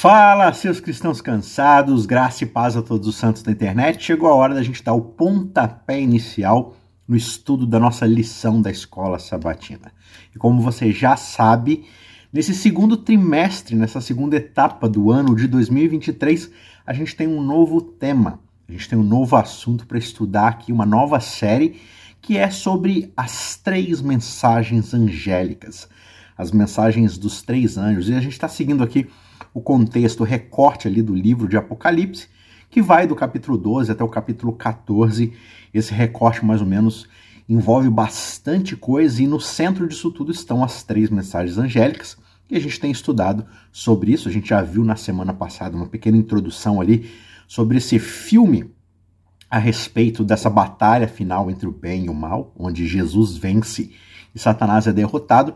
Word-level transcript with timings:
Fala, 0.00 0.52
seus 0.52 0.78
cristãos 0.78 1.20
cansados, 1.20 2.06
graça 2.06 2.44
e 2.44 2.46
paz 2.46 2.76
a 2.76 2.82
todos 2.82 3.08
os 3.08 3.16
santos 3.16 3.42
da 3.42 3.50
internet. 3.50 4.00
Chegou 4.00 4.28
a 4.28 4.34
hora 4.36 4.54
da 4.54 4.62
gente 4.62 4.80
dar 4.80 4.92
o 4.92 5.00
pontapé 5.00 6.00
inicial 6.00 6.76
no 7.06 7.16
estudo 7.16 7.66
da 7.66 7.80
nossa 7.80 8.06
lição 8.06 8.62
da 8.62 8.70
escola 8.70 9.18
sabatina. 9.18 9.90
E 10.32 10.38
como 10.38 10.62
você 10.62 10.92
já 10.92 11.16
sabe, 11.16 11.84
nesse 12.32 12.54
segundo 12.54 12.96
trimestre, 12.96 13.74
nessa 13.74 14.00
segunda 14.00 14.36
etapa 14.36 14.88
do 14.88 15.10
ano 15.10 15.34
de 15.34 15.48
2023, 15.48 16.48
a 16.86 16.92
gente 16.92 17.16
tem 17.16 17.26
um 17.26 17.42
novo 17.42 17.82
tema, 17.82 18.38
a 18.68 18.72
gente 18.72 18.88
tem 18.88 18.96
um 18.96 19.02
novo 19.02 19.34
assunto 19.34 19.84
para 19.84 19.98
estudar 19.98 20.46
aqui, 20.46 20.70
uma 20.70 20.86
nova 20.86 21.18
série 21.18 21.80
que 22.22 22.38
é 22.38 22.50
sobre 22.50 23.12
as 23.16 23.56
três 23.56 24.00
mensagens 24.00 24.94
angélicas, 24.94 25.88
as 26.36 26.52
mensagens 26.52 27.18
dos 27.18 27.42
três 27.42 27.76
anjos. 27.76 28.08
E 28.08 28.14
a 28.14 28.20
gente 28.20 28.34
está 28.34 28.46
seguindo 28.46 28.84
aqui 28.84 29.08
o 29.52 29.60
contexto, 29.60 30.20
o 30.20 30.24
recorte 30.24 30.88
ali 30.88 31.02
do 31.02 31.14
livro 31.14 31.48
de 31.48 31.56
Apocalipse, 31.56 32.28
que 32.70 32.82
vai 32.82 33.06
do 33.06 33.16
capítulo 33.16 33.56
12 33.56 33.90
até 33.90 34.04
o 34.04 34.08
capítulo 34.08 34.52
14. 34.52 35.32
Esse 35.72 35.92
recorte, 35.92 36.44
mais 36.44 36.60
ou 36.60 36.66
menos, 36.66 37.08
envolve 37.48 37.88
bastante 37.88 38.76
coisa, 38.76 39.22
e 39.22 39.26
no 39.26 39.40
centro 39.40 39.88
disso 39.88 40.10
tudo 40.10 40.30
estão 40.30 40.62
as 40.62 40.82
três 40.82 41.08
mensagens 41.10 41.56
angélicas. 41.58 42.16
E 42.50 42.56
a 42.56 42.60
gente 42.60 42.80
tem 42.80 42.90
estudado 42.90 43.44
sobre 43.70 44.12
isso. 44.12 44.28
A 44.28 44.32
gente 44.32 44.48
já 44.48 44.62
viu 44.62 44.84
na 44.84 44.96
semana 44.96 45.34
passada 45.34 45.76
uma 45.76 45.86
pequena 45.86 46.16
introdução 46.16 46.80
ali 46.80 47.10
sobre 47.46 47.78
esse 47.78 47.98
filme 47.98 48.70
a 49.50 49.58
respeito 49.58 50.22
dessa 50.22 50.50
batalha 50.50 51.08
final 51.08 51.50
entre 51.50 51.66
o 51.66 51.72
bem 51.72 52.06
e 52.06 52.08
o 52.08 52.14
mal, 52.14 52.52
onde 52.58 52.86
Jesus 52.86 53.36
vence 53.36 53.90
e 54.34 54.38
Satanás 54.38 54.86
é 54.86 54.92
derrotado. 54.92 55.54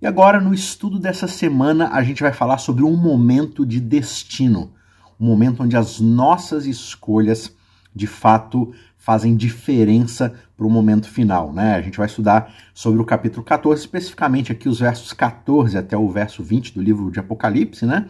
E 0.00 0.06
agora, 0.06 0.40
no 0.40 0.54
estudo 0.54 0.96
dessa 0.96 1.26
semana, 1.26 1.88
a 1.88 2.04
gente 2.04 2.22
vai 2.22 2.32
falar 2.32 2.58
sobre 2.58 2.84
um 2.84 2.96
momento 2.96 3.66
de 3.66 3.80
destino, 3.80 4.72
um 5.18 5.26
momento 5.26 5.64
onde 5.64 5.76
as 5.76 5.98
nossas 5.98 6.66
escolhas 6.66 7.52
de 7.92 8.06
fato 8.06 8.72
fazem 8.96 9.36
diferença 9.36 10.32
para 10.56 10.64
o 10.64 10.70
momento 10.70 11.08
final. 11.08 11.52
Né? 11.52 11.74
A 11.74 11.80
gente 11.80 11.98
vai 11.98 12.06
estudar 12.06 12.54
sobre 12.72 13.02
o 13.02 13.04
capítulo 13.04 13.42
14, 13.42 13.80
especificamente 13.80 14.52
aqui 14.52 14.68
os 14.68 14.78
versos 14.78 15.12
14 15.12 15.76
até 15.76 15.96
o 15.96 16.08
verso 16.08 16.44
20 16.44 16.74
do 16.74 16.80
livro 16.80 17.10
de 17.10 17.18
Apocalipse, 17.18 17.84
né? 17.84 18.06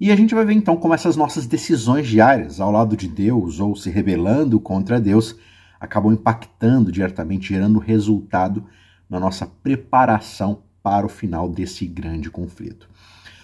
E 0.00 0.10
a 0.10 0.16
gente 0.16 0.34
vai 0.34 0.44
ver 0.44 0.54
então 0.54 0.76
como 0.76 0.94
essas 0.94 1.14
nossas 1.14 1.46
decisões 1.46 2.08
diárias 2.08 2.60
ao 2.60 2.72
lado 2.72 2.96
de 2.96 3.06
Deus 3.06 3.60
ou 3.60 3.76
se 3.76 3.88
rebelando 3.88 4.58
contra 4.58 5.00
Deus 5.00 5.36
acabam 5.78 6.12
impactando 6.12 6.90
diretamente, 6.90 7.50
gerando 7.50 7.78
resultado 7.78 8.64
na 9.08 9.20
nossa 9.20 9.46
preparação 9.46 10.63
para 10.84 11.06
o 11.06 11.08
final 11.08 11.48
desse 11.48 11.86
grande 11.86 12.30
conflito. 12.30 12.90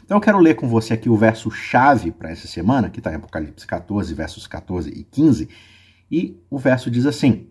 Então 0.05 0.19
eu 0.19 0.21
quero 0.21 0.39
ler 0.39 0.57
com 0.57 0.69
você 0.69 0.93
aqui 0.93 1.09
o 1.09 1.17
verso 1.17 1.51
chave 1.51 2.11
para 2.11 2.31
essa 2.31 2.47
semana, 2.47 2.91
que 2.91 3.01
está 3.01 3.11
em 3.11 3.15
Apocalipse 3.17 3.67
14, 3.67 4.13
versos 4.13 4.47
14 4.47 4.91
e 4.91 5.03
15, 5.03 5.49
e 6.11 6.39
o 6.51 6.59
verso 6.59 6.91
diz 6.91 7.07
assim: 7.07 7.47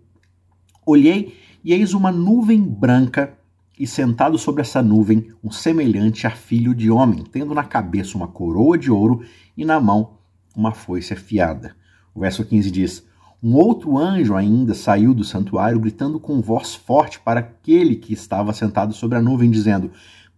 Olhei 0.85 1.35
e 1.63 1.73
eis 1.73 1.93
uma 1.95 2.11
nuvem 2.11 2.61
branca, 2.61 3.35
e 3.79 3.87
sentado 3.87 4.37
sobre 4.37 4.61
essa 4.61 4.83
nuvem, 4.83 5.33
um 5.43 5.49
semelhante 5.49 6.27
a 6.27 6.31
filho 6.31 6.75
de 6.75 6.91
homem, 6.91 7.23
tendo 7.23 7.55
na 7.55 7.63
cabeça 7.63 8.15
uma 8.15 8.27
coroa 8.27 8.77
de 8.77 8.91
ouro 8.91 9.25
e 9.57 9.65
na 9.65 9.79
mão 9.79 10.17
uma 10.55 10.73
foice 10.73 11.13
afiada. 11.13 11.75
O 12.13 12.19
verso 12.19 12.45
15 12.45 12.69
diz: 12.69 13.08
Um 13.41 13.55
outro 13.55 13.97
anjo 13.97 14.35
ainda 14.35 14.73
saiu 14.73 15.13
do 15.13 15.23
santuário, 15.23 15.79
gritando 15.79 16.19
com 16.19 16.41
voz 16.41 16.75
forte 16.75 17.19
para 17.21 17.39
aquele 17.39 17.95
que 17.95 18.11
estava 18.11 18.51
sentado 18.51 18.93
sobre 18.93 19.17
a 19.17 19.21
nuvem, 19.21 19.49
dizendo: 19.49 19.91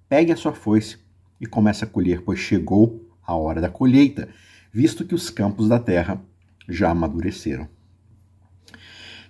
Pegue 0.07 0.31
a 0.31 0.37
sua 0.37 0.53
foice 0.53 0.99
e 1.39 1.47
comece 1.47 1.83
a 1.83 1.87
colher, 1.87 2.21
pois 2.21 2.37
chegou 2.37 3.09
a 3.25 3.35
hora 3.35 3.59
da 3.59 3.69
colheita, 3.69 4.29
visto 4.71 5.03
que 5.03 5.15
os 5.15 5.31
campos 5.31 5.67
da 5.67 5.79
terra 5.79 6.21
já 6.69 6.91
amadureceram. 6.91 7.67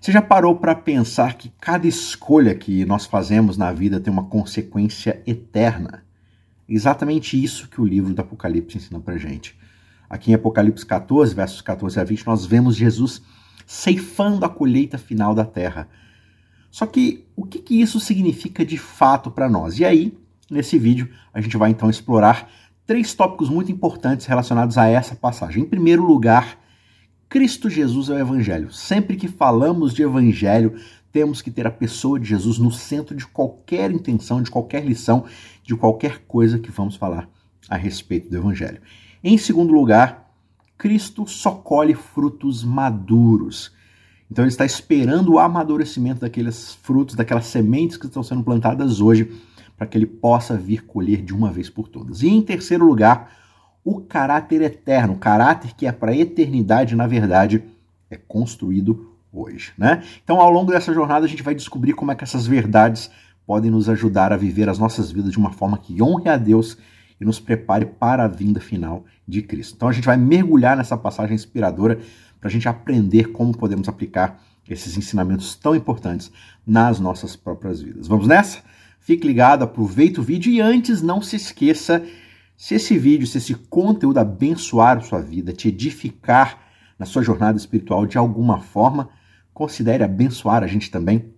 Você 0.01 0.11
já 0.11 0.21
parou 0.21 0.55
para 0.55 0.75
pensar 0.75 1.35
que 1.35 1.53
cada 1.61 1.87
escolha 1.87 2.55
que 2.55 2.83
nós 2.85 3.05
fazemos 3.05 3.55
na 3.55 3.71
vida 3.71 3.99
tem 3.99 4.11
uma 4.11 4.25
consequência 4.25 5.21
eterna? 5.25 6.03
Exatamente 6.67 7.41
isso 7.41 7.69
que 7.69 7.79
o 7.79 7.85
livro 7.85 8.13
do 8.13 8.19
Apocalipse 8.19 8.77
ensina 8.77 8.99
para 8.99 9.17
gente. 9.17 9.57
Aqui 10.09 10.31
em 10.31 10.33
Apocalipse 10.33 10.85
14, 10.85 11.33
versos 11.33 11.61
14 11.61 11.99
a 11.99 12.03
20, 12.03 12.25
nós 12.25 12.45
vemos 12.45 12.75
Jesus 12.75 13.21
ceifando 13.65 14.45
a 14.45 14.49
colheita 14.49 14.97
final 14.97 15.33
da 15.33 15.45
terra. 15.45 15.87
Só 16.69 16.85
que 16.85 17.25
o 17.35 17.45
que, 17.45 17.59
que 17.59 17.81
isso 17.81 17.99
significa 17.99 18.65
de 18.65 18.77
fato 18.77 19.29
para 19.29 19.49
nós? 19.49 19.77
E 19.79 19.85
aí, 19.85 20.17
nesse 20.49 20.77
vídeo, 20.77 21.09
a 21.33 21.41
gente 21.41 21.57
vai 21.57 21.71
então 21.71 21.89
explorar 21.89 22.49
três 22.85 23.13
tópicos 23.13 23.49
muito 23.49 23.71
importantes 23.71 24.25
relacionados 24.25 24.77
a 24.77 24.87
essa 24.87 25.15
passagem. 25.15 25.63
Em 25.63 25.67
primeiro 25.67 26.05
lugar, 26.05 26.57
Cristo 27.27 27.69
Jesus 27.69 28.09
é 28.09 28.13
o 28.13 28.19
Evangelho. 28.19 28.71
Sempre 28.71 29.15
que 29.15 29.27
falamos 29.27 29.93
de 29.93 30.03
Evangelho, 30.03 30.75
temos 31.11 31.41
que 31.41 31.51
ter 31.51 31.67
a 31.67 31.71
pessoa 31.71 32.19
de 32.19 32.27
Jesus 32.27 32.57
no 32.57 32.71
centro 32.71 33.15
de 33.15 33.27
qualquer 33.27 33.91
intenção, 33.91 34.41
de 34.41 34.49
qualquer 34.51 34.85
lição, 34.85 35.25
de 35.63 35.75
qualquer 35.75 36.19
coisa 36.27 36.59
que 36.59 36.71
vamos 36.71 36.95
falar 36.95 37.29
a 37.69 37.75
respeito 37.75 38.29
do 38.29 38.37
Evangelho. 38.37 38.81
Em 39.23 39.37
segundo 39.37 39.73
lugar, 39.73 40.20
Cristo 40.81 41.27
só 41.27 41.51
colhe 41.51 41.93
frutos 41.93 42.63
maduros. 42.63 43.71
Então 44.31 44.43
ele 44.43 44.49
está 44.49 44.65
esperando 44.65 45.33
o 45.33 45.37
amadurecimento 45.37 46.21
daqueles 46.21 46.73
frutos, 46.81 47.13
daquelas 47.13 47.45
sementes 47.45 47.97
que 47.97 48.07
estão 48.07 48.23
sendo 48.23 48.43
plantadas 48.43 48.99
hoje, 48.99 49.31
para 49.77 49.85
que 49.85 49.95
ele 49.95 50.07
possa 50.07 50.57
vir 50.57 50.83
colher 50.83 51.21
de 51.21 51.35
uma 51.35 51.51
vez 51.51 51.69
por 51.69 51.87
todas. 51.87 52.23
E 52.23 52.29
em 52.29 52.41
terceiro 52.41 52.83
lugar, 52.83 53.31
o 53.85 54.01
caráter 54.01 54.63
eterno, 54.63 55.13
o 55.13 55.19
caráter 55.19 55.75
que 55.75 55.85
é 55.85 55.91
para 55.91 56.13
a 56.13 56.17
eternidade, 56.17 56.95
na 56.95 57.05
verdade, 57.05 57.63
é 58.09 58.17
construído 58.17 59.11
hoje, 59.31 59.73
né? 59.77 60.01
Então, 60.23 60.41
ao 60.41 60.49
longo 60.49 60.71
dessa 60.71 60.91
jornada, 60.91 61.27
a 61.27 61.29
gente 61.29 61.43
vai 61.43 61.53
descobrir 61.53 61.93
como 61.93 62.11
é 62.11 62.15
que 62.15 62.23
essas 62.23 62.47
verdades 62.47 63.11
podem 63.45 63.69
nos 63.69 63.87
ajudar 63.87 64.33
a 64.33 64.37
viver 64.37 64.67
as 64.67 64.79
nossas 64.79 65.11
vidas 65.11 65.31
de 65.31 65.37
uma 65.37 65.51
forma 65.51 65.77
que 65.77 66.01
honre 66.01 66.27
a 66.27 66.37
Deus 66.37 66.75
e 67.21 67.25
nos 67.25 67.39
prepare 67.39 67.85
para 67.85 68.25
a 68.25 68.27
vinda 68.27 68.59
final 68.59 69.05
de 69.27 69.43
Cristo. 69.43 69.75
Então, 69.75 69.87
a 69.87 69.91
gente 69.91 70.05
vai 70.05 70.17
mergulhar 70.17 70.75
nessa 70.75 70.97
passagem 70.97 71.35
inspiradora 71.35 71.99
para 72.39 72.49
a 72.49 72.51
gente 72.51 72.67
aprender 72.67 73.25
como 73.31 73.55
podemos 73.55 73.87
aplicar 73.87 74.41
esses 74.67 74.97
ensinamentos 74.97 75.55
tão 75.55 75.75
importantes 75.75 76.31
nas 76.65 76.99
nossas 76.99 77.35
próprias 77.35 77.81
vidas. 77.81 78.07
Vamos 78.07 78.27
nessa? 78.27 78.59
Fique 78.99 79.27
ligado, 79.27 79.63
aproveite 79.63 80.19
o 80.19 80.23
vídeo 80.23 80.51
e 80.51 80.59
antes 80.59 81.01
não 81.01 81.21
se 81.21 81.35
esqueça 81.35 82.03
se 82.55 82.75
esse 82.75 82.97
vídeo, 82.97 83.27
se 83.27 83.37
esse 83.37 83.55
conteúdo 83.55 84.19
abençoar 84.19 84.97
a 84.97 85.01
sua 85.01 85.19
vida, 85.21 85.51
te 85.51 85.67
edificar 85.67 86.59
na 86.97 87.05
sua 87.05 87.23
jornada 87.23 87.57
espiritual 87.57 88.05
de 88.05 88.17
alguma 88.17 88.59
forma, 88.59 89.09
considere 89.53 90.03
abençoar 90.03 90.63
a 90.63 90.67
gente 90.67 90.89
também, 90.91 91.33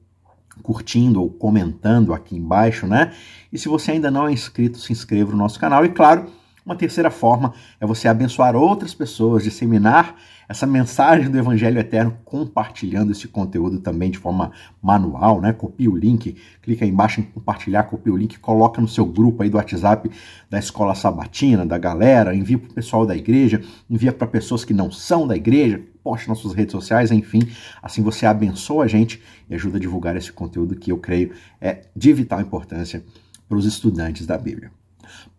curtindo 0.64 1.22
ou 1.22 1.30
comentando 1.30 2.14
aqui 2.14 2.36
embaixo, 2.36 2.88
né? 2.88 3.14
E 3.52 3.60
se 3.60 3.68
você 3.68 3.92
ainda 3.92 4.10
não 4.10 4.28
é 4.28 4.32
inscrito, 4.32 4.80
se 4.80 4.92
inscreva 4.92 5.32
no 5.32 5.38
nosso 5.38 5.60
canal. 5.60 5.86
E 5.86 5.90
claro, 5.90 6.26
uma 6.66 6.76
terceira 6.76 7.12
forma 7.12 7.54
é 7.80 7.86
você 7.86 8.08
abençoar 8.08 8.56
outras 8.56 8.94
pessoas, 8.94 9.44
disseminar 9.44 10.16
essa 10.48 10.66
mensagem 10.66 11.30
do 11.30 11.38
Evangelho 11.38 11.80
Eterno, 11.80 12.18
compartilhando 12.24 13.12
esse 13.12 13.28
conteúdo 13.28 13.80
também 13.80 14.12
de 14.12 14.18
forma 14.18 14.52
manual, 14.82 15.42
né? 15.42 15.52
Copia 15.52 15.90
o 15.90 15.96
link, 15.96 16.36
clica 16.62 16.86
aí 16.86 16.92
embaixo 16.92 17.20
em 17.22 17.24
compartilhar, 17.24 17.84
copia 17.84 18.14
o 18.14 18.18
link, 18.18 18.40
coloca 18.40 18.82
no 18.82 18.88
seu 18.88 19.06
grupo 19.06 19.44
aí 19.44 19.50
do 19.50 19.58
WhatsApp 19.58 20.10
da 20.50 20.60
Escola 20.60 20.96
Sabatina, 20.96 21.66
da 21.66 21.78
galera, 21.78 22.36
envia 22.36 22.58
para 22.58 22.70
o 22.70 22.74
pessoal 22.74 23.06
da 23.06 23.16
igreja, 23.16 23.62
envia 23.90 24.14
para 24.14 24.28
pessoas 24.28 24.64
que 24.64 24.74
não 24.74 24.92
são 24.92 25.28
da 25.28 25.36
igreja, 25.36 25.82
poste 26.04 26.30
nas 26.30 26.40
suas 26.40 26.54
redes 26.54 26.72
sociais, 26.72 27.12
enfim, 27.12 27.42
assim 27.82 28.02
você 28.02 28.26
abençoa 28.26 28.86
a 28.86 28.88
gente 28.88 29.22
e 29.50 29.56
ajuda 29.56 29.78
a 29.78 29.82
divulgar 29.82 30.16
esse 30.16 30.32
conteúdo 30.32 30.76
que 30.76 30.92
eu 30.92 30.98
creio 30.98 31.32
é 31.60 31.82
de 31.96 32.14
vital 32.14 32.42
importância 32.42 33.04
para 33.48 33.58
os 33.58 33.66
estudantes 33.66 34.26
da 34.26 34.38
Bíblia. 34.38 34.72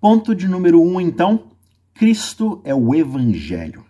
Ponto 0.01 0.35
de 0.35 0.49
número 0.49 0.83
um, 0.83 1.01
então, 1.01 1.45
Cristo 1.95 2.61
é 2.65 2.75
o 2.75 2.95
Evangelho. 2.95 3.85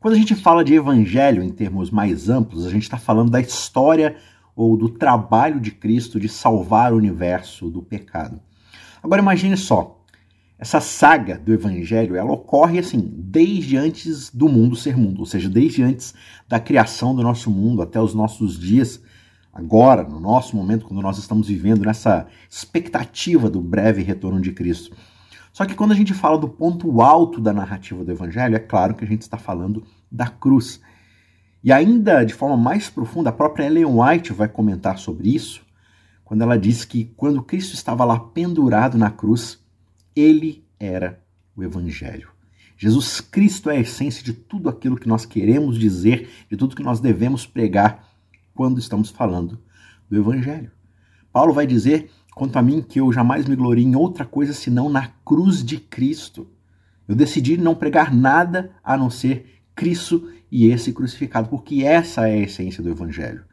Quando 0.00 0.14
a 0.14 0.16
gente 0.16 0.34
fala 0.34 0.64
de 0.64 0.74
Evangelho 0.74 1.42
em 1.42 1.50
termos 1.50 1.90
mais 1.90 2.28
amplos, 2.28 2.66
a 2.66 2.70
gente 2.70 2.84
está 2.84 2.96
falando 2.96 3.30
da 3.30 3.40
história 3.40 4.16
ou 4.56 4.76
do 4.76 4.88
trabalho 4.88 5.60
de 5.60 5.70
Cristo 5.70 6.18
de 6.18 6.28
salvar 6.28 6.92
o 6.92 6.96
universo 6.96 7.70
do 7.70 7.82
pecado. 7.82 8.40
Agora 9.02 9.22
imagine 9.22 9.56
só, 9.56 10.04
essa 10.58 10.80
saga 10.80 11.38
do 11.38 11.54
Evangelho, 11.54 12.16
ela 12.16 12.32
ocorre 12.32 12.78
assim, 12.78 13.00
desde 13.16 13.78
antes 13.78 14.28
do 14.30 14.46
mundo 14.46 14.76
ser 14.76 14.94
mundo, 14.94 15.20
ou 15.20 15.26
seja, 15.26 15.48
desde 15.48 15.82
antes 15.82 16.14
da 16.46 16.60
criação 16.60 17.14
do 17.14 17.22
nosso 17.22 17.50
mundo 17.50 17.80
até 17.80 17.98
os 17.98 18.14
nossos 18.14 18.58
dias, 18.58 19.02
agora, 19.52 20.02
no 20.02 20.20
nosso 20.20 20.56
momento, 20.56 20.86
quando 20.86 21.02
nós 21.02 21.18
estamos 21.18 21.48
vivendo 21.48 21.84
nessa 21.84 22.26
expectativa 22.48 23.50
do 23.50 23.60
breve 23.60 24.02
retorno 24.02 24.40
de 24.40 24.52
Cristo. 24.52 24.96
Só 25.52 25.64
que 25.66 25.74
quando 25.74 25.92
a 25.92 25.96
gente 25.96 26.14
fala 26.14 26.38
do 26.38 26.48
ponto 26.48 27.02
alto 27.02 27.40
da 27.40 27.52
narrativa 27.52 28.04
do 28.04 28.12
Evangelho, 28.12 28.56
é 28.56 28.60
claro 28.60 28.94
que 28.94 29.04
a 29.04 29.08
gente 29.08 29.22
está 29.22 29.36
falando 29.36 29.84
da 30.10 30.26
cruz. 30.26 30.80
E 31.62 31.72
ainda 31.72 32.24
de 32.24 32.32
forma 32.32 32.56
mais 32.56 32.88
profunda, 32.88 33.30
a 33.30 33.32
própria 33.32 33.66
Ellen 33.66 33.84
White 33.84 34.32
vai 34.32 34.48
comentar 34.48 34.98
sobre 34.98 35.34
isso, 35.34 35.62
quando 36.24 36.42
ela 36.42 36.56
diz 36.56 36.84
que 36.84 37.12
quando 37.16 37.42
Cristo 37.42 37.74
estava 37.74 38.04
lá 38.04 38.18
pendurado 38.18 38.96
na 38.96 39.10
cruz, 39.10 39.58
ele 40.14 40.64
era 40.78 41.20
o 41.56 41.62
Evangelho. 41.62 42.30
Jesus 42.76 43.20
Cristo 43.20 43.68
é 43.68 43.76
a 43.76 43.80
essência 43.80 44.22
de 44.24 44.32
tudo 44.32 44.68
aquilo 44.68 44.96
que 44.96 45.08
nós 45.08 45.26
queremos 45.26 45.78
dizer, 45.78 46.30
de 46.48 46.56
tudo 46.56 46.76
que 46.76 46.82
nós 46.82 47.00
devemos 47.00 47.44
pregar 47.46 48.09
quando 48.60 48.78
estamos 48.78 49.08
falando 49.08 49.58
do 50.10 50.18
Evangelho. 50.18 50.70
Paulo 51.32 51.50
vai 51.50 51.66
dizer, 51.66 52.10
quanto 52.34 52.58
a 52.58 52.62
mim, 52.62 52.82
que 52.82 53.00
eu 53.00 53.10
jamais 53.10 53.46
me 53.46 53.56
glorie 53.56 53.86
em 53.86 53.96
outra 53.96 54.22
coisa 54.22 54.52
senão 54.52 54.90
na 54.90 55.08
cruz 55.24 55.64
de 55.64 55.78
Cristo. 55.78 56.46
Eu 57.08 57.14
decidi 57.14 57.56
não 57.56 57.74
pregar 57.74 58.14
nada 58.14 58.70
a 58.84 58.98
não 58.98 59.08
ser 59.08 59.62
Cristo 59.74 60.28
e 60.52 60.66
esse 60.66 60.92
crucificado, 60.92 61.48
porque 61.48 61.84
essa 61.84 62.28
é 62.28 62.34
a 62.34 62.42
essência 62.42 62.82
do 62.82 62.90
Evangelho. 62.90 63.44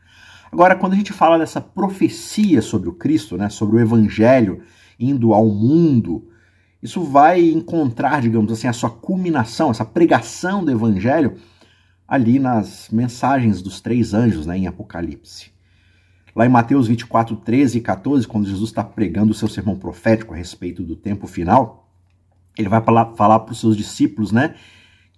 Agora, 0.51 0.75
quando 0.75 0.91
a 0.91 0.97
gente 0.97 1.13
fala 1.13 1.39
dessa 1.39 1.61
profecia 1.61 2.61
sobre 2.61 2.89
o 2.89 2.93
Cristo, 2.93 3.37
né, 3.37 3.47
sobre 3.47 3.77
o 3.77 3.79
Evangelho 3.79 4.61
indo 4.99 5.33
ao 5.33 5.45
mundo, 5.45 6.27
isso 6.83 7.01
vai 7.01 7.49
encontrar, 7.49 8.21
digamos 8.21 8.51
assim, 8.51 8.67
a 8.67 8.73
sua 8.73 8.89
culminação, 8.89 9.71
essa 9.71 9.85
pregação 9.85 10.65
do 10.65 10.71
Evangelho 10.71 11.37
ali 12.07 12.39
nas 12.39 12.89
mensagens 12.91 13.61
dos 13.61 13.81
três 13.81 14.13
anjos 14.13 14.45
né, 14.45 14.57
em 14.57 14.67
Apocalipse. 14.67 15.51
Lá 16.35 16.45
em 16.45 16.49
Mateus 16.49 16.87
24, 16.87 17.35
13 17.35 17.79
e 17.79 17.81
14, 17.81 18.27
quando 18.27 18.47
Jesus 18.47 18.69
está 18.69 18.83
pregando 18.83 19.31
o 19.31 19.35
seu 19.35 19.47
sermão 19.47 19.75
profético 19.75 20.33
a 20.33 20.37
respeito 20.37 20.83
do 20.83 20.95
tempo 20.95 21.27
final, 21.27 21.89
ele 22.57 22.69
vai 22.69 22.81
falar 22.81 23.39
para 23.39 23.51
os 23.51 23.59
seus 23.59 23.75
discípulos, 23.75 24.31
né? 24.31 24.55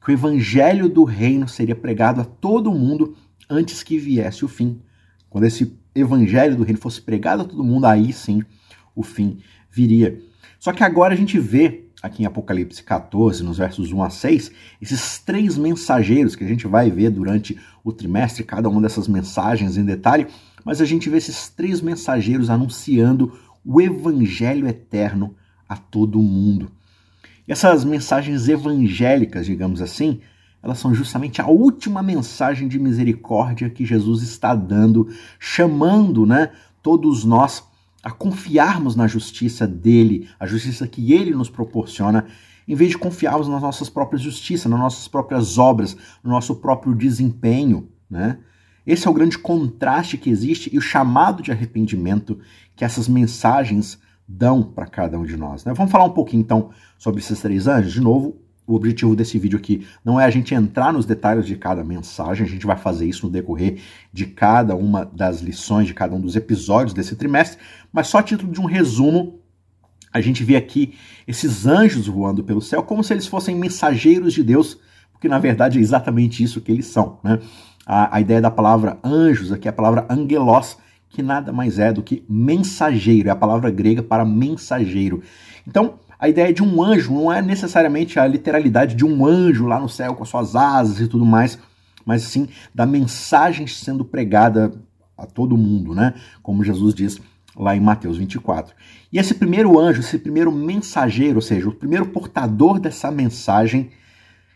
Que 0.01 0.11
o 0.11 0.13
evangelho 0.13 0.87
do 0.89 1.03
reino 1.03 1.47
seria 1.47 1.75
pregado 1.75 2.21
a 2.21 2.25
todo 2.25 2.71
mundo 2.71 3.15
antes 3.49 3.83
que 3.83 3.97
viesse 3.97 4.45
o 4.45 4.47
fim. 4.47 4.81
Quando 5.29 5.43
esse 5.43 5.77
evangelho 5.93 6.55
do 6.55 6.63
reino 6.63 6.79
fosse 6.79 7.01
pregado 7.01 7.41
a 7.43 7.45
todo 7.45 7.63
mundo, 7.63 7.85
aí 7.85 8.13
sim 8.13 8.41
o 8.95 9.03
fim 9.03 9.39
viria. 9.69 10.21
Só 10.57 10.71
que 10.71 10.83
agora 10.83 11.13
a 11.13 11.17
gente 11.17 11.37
vê 11.39 11.88
aqui 12.01 12.23
em 12.23 12.25
Apocalipse 12.25 12.83
14, 12.83 13.43
nos 13.43 13.57
versos 13.57 13.91
1 13.91 14.03
a 14.03 14.09
6, 14.09 14.51
esses 14.81 15.19
três 15.19 15.57
mensageiros 15.57 16.35
que 16.35 16.43
a 16.43 16.47
gente 16.47 16.65
vai 16.65 16.89
ver 16.89 17.09
durante 17.09 17.59
o 17.83 17.91
trimestre, 17.91 18.43
cada 18.43 18.69
uma 18.69 18.81
dessas 18.81 19.07
mensagens 19.07 19.77
em 19.77 19.83
detalhe, 19.83 20.27
mas 20.63 20.81
a 20.81 20.85
gente 20.85 21.09
vê 21.09 21.17
esses 21.17 21.49
três 21.49 21.81
mensageiros 21.81 22.49
anunciando 22.49 23.37
o 23.65 23.81
evangelho 23.81 24.67
eterno 24.67 25.35
a 25.67 25.75
todo 25.75 26.21
mundo. 26.21 26.71
E 27.47 27.51
essas 27.51 27.83
mensagens 27.83 28.47
evangélicas, 28.47 29.45
digamos 29.45 29.81
assim, 29.81 30.21
elas 30.61 30.79
são 30.79 30.93
justamente 30.93 31.41
a 31.41 31.47
última 31.47 32.03
mensagem 32.03 32.67
de 32.67 32.77
misericórdia 32.77 33.69
que 33.69 33.85
Jesus 33.85 34.21
está 34.21 34.53
dando, 34.53 35.09
chamando, 35.39 36.25
né, 36.25 36.51
todos 36.81 37.23
nós 37.23 37.63
a 38.03 38.11
confiarmos 38.11 38.95
na 38.95 39.07
justiça 39.07 39.67
dele, 39.67 40.29
a 40.39 40.45
justiça 40.45 40.87
que 40.87 41.13
ele 41.13 41.31
nos 41.31 41.49
proporciona, 41.49 42.25
em 42.67 42.75
vez 42.75 42.91
de 42.91 42.97
confiarmos 42.97 43.47
nas 43.47 43.61
nossas 43.61 43.89
próprias 43.89 44.21
justiças, 44.21 44.69
nas 44.69 44.79
nossas 44.79 45.07
próprias 45.07 45.57
obras, 45.57 45.97
no 46.23 46.29
nosso 46.29 46.55
próprio 46.55 46.95
desempenho, 46.95 47.89
né? 48.09 48.39
Esse 48.85 49.07
é 49.07 49.11
o 49.11 49.13
grande 49.13 49.37
contraste 49.37 50.17
que 50.17 50.31
existe 50.31 50.73
e 50.73 50.77
o 50.77 50.81
chamado 50.81 51.43
de 51.43 51.51
arrependimento 51.51 52.39
que 52.75 52.83
essas 52.83 53.07
mensagens 53.07 53.99
dão 54.27 54.63
para 54.63 54.87
cada 54.87 55.19
um 55.19 55.23
de 55.23 55.37
nós. 55.37 55.63
Né? 55.63 55.73
Vamos 55.75 55.91
falar 55.91 56.05
um 56.05 56.13
pouquinho 56.13 56.41
então 56.41 56.71
sobre 56.97 57.19
esses 57.19 57.39
três 57.39 57.67
anjos. 57.67 57.93
De 57.93 58.01
novo, 58.01 58.41
o 58.69 58.75
objetivo 58.75 59.15
desse 59.15 59.39
vídeo 59.39 59.57
aqui 59.57 59.87
não 60.05 60.19
é 60.19 60.25
a 60.25 60.29
gente 60.29 60.53
entrar 60.53 60.93
nos 60.93 61.03
detalhes 61.03 61.47
de 61.47 61.55
cada 61.55 61.83
mensagem, 61.83 62.45
a 62.45 62.49
gente 62.49 62.67
vai 62.67 62.77
fazer 62.77 63.07
isso 63.07 63.25
no 63.25 63.31
decorrer 63.31 63.81
de 64.13 64.27
cada 64.27 64.75
uma 64.75 65.03
das 65.03 65.41
lições, 65.41 65.87
de 65.87 65.93
cada 65.95 66.15
um 66.15 66.21
dos 66.21 66.35
episódios 66.35 66.93
desse 66.93 67.15
trimestre, 67.15 67.59
mas 67.91 68.07
só 68.07 68.19
a 68.19 68.23
título 68.23 68.51
de 68.51 68.61
um 68.61 68.65
resumo, 68.65 69.39
a 70.13 70.21
gente 70.21 70.43
vê 70.43 70.55
aqui 70.55 70.93
esses 71.27 71.65
anjos 71.65 72.05
voando 72.05 72.43
pelo 72.43 72.61
céu 72.61 72.83
como 72.83 73.03
se 73.03 73.11
eles 73.11 73.25
fossem 73.25 73.55
mensageiros 73.55 74.33
de 74.33 74.43
Deus, 74.43 74.77
porque 75.11 75.27
na 75.27 75.39
verdade 75.39 75.79
é 75.79 75.81
exatamente 75.81 76.43
isso 76.43 76.61
que 76.61 76.71
eles 76.71 76.85
são. 76.85 77.19
Né? 77.23 77.39
A, 77.87 78.17
a 78.17 78.21
ideia 78.21 78.39
da 78.39 78.51
palavra 78.51 78.99
anjos 79.03 79.51
aqui 79.51 79.67
é 79.67 79.71
a 79.71 79.73
palavra 79.73 80.05
angelos, 80.07 80.77
que 81.09 81.23
nada 81.23 81.51
mais 81.51 81.79
é 81.79 81.91
do 81.91 82.03
que 82.03 82.23
mensageiro, 82.29 83.29
é 83.29 83.31
a 83.31 83.35
palavra 83.35 83.71
grega 83.71 84.03
para 84.03 84.23
mensageiro. 84.23 85.23
Então, 85.67 85.95
a 86.19 86.27
ideia 86.27 86.53
de 86.53 86.61
um 86.61 86.83
anjo 86.83 87.13
não 87.13 87.31
é 87.31 87.41
necessariamente 87.41 88.19
a 88.19 88.27
literalidade 88.27 88.93
de 88.93 89.05
um 89.05 89.25
anjo 89.25 89.65
lá 89.65 89.79
no 89.79 89.87
céu 89.87 90.13
com 90.13 90.23
as 90.23 90.29
suas 90.29 90.53
asas 90.53 90.99
e 90.99 91.07
tudo 91.07 91.25
mais, 91.25 91.57
mas 92.05 92.23
sim 92.23 92.49
da 92.75 92.85
mensagem 92.85 93.65
sendo 93.65 94.03
pregada 94.03 94.73
a 95.17 95.25
todo 95.25 95.55
mundo, 95.55 95.95
né? 95.95 96.13
Como 96.43 96.63
Jesus 96.63 96.93
diz 96.93 97.21
lá 97.55 97.73
em 97.73 97.79
Mateus 97.79 98.17
24. 98.17 98.75
E 99.13 99.17
esse 99.17 99.33
primeiro 99.33 99.79
anjo, 99.79 100.01
esse 100.01 100.19
primeiro 100.19 100.51
mensageiro, 100.51 101.35
ou 101.35 101.41
seja, 101.41 101.69
o 101.69 101.73
primeiro 101.73 102.07
portador 102.07 102.79
dessa 102.79 103.09
mensagem, 103.09 103.89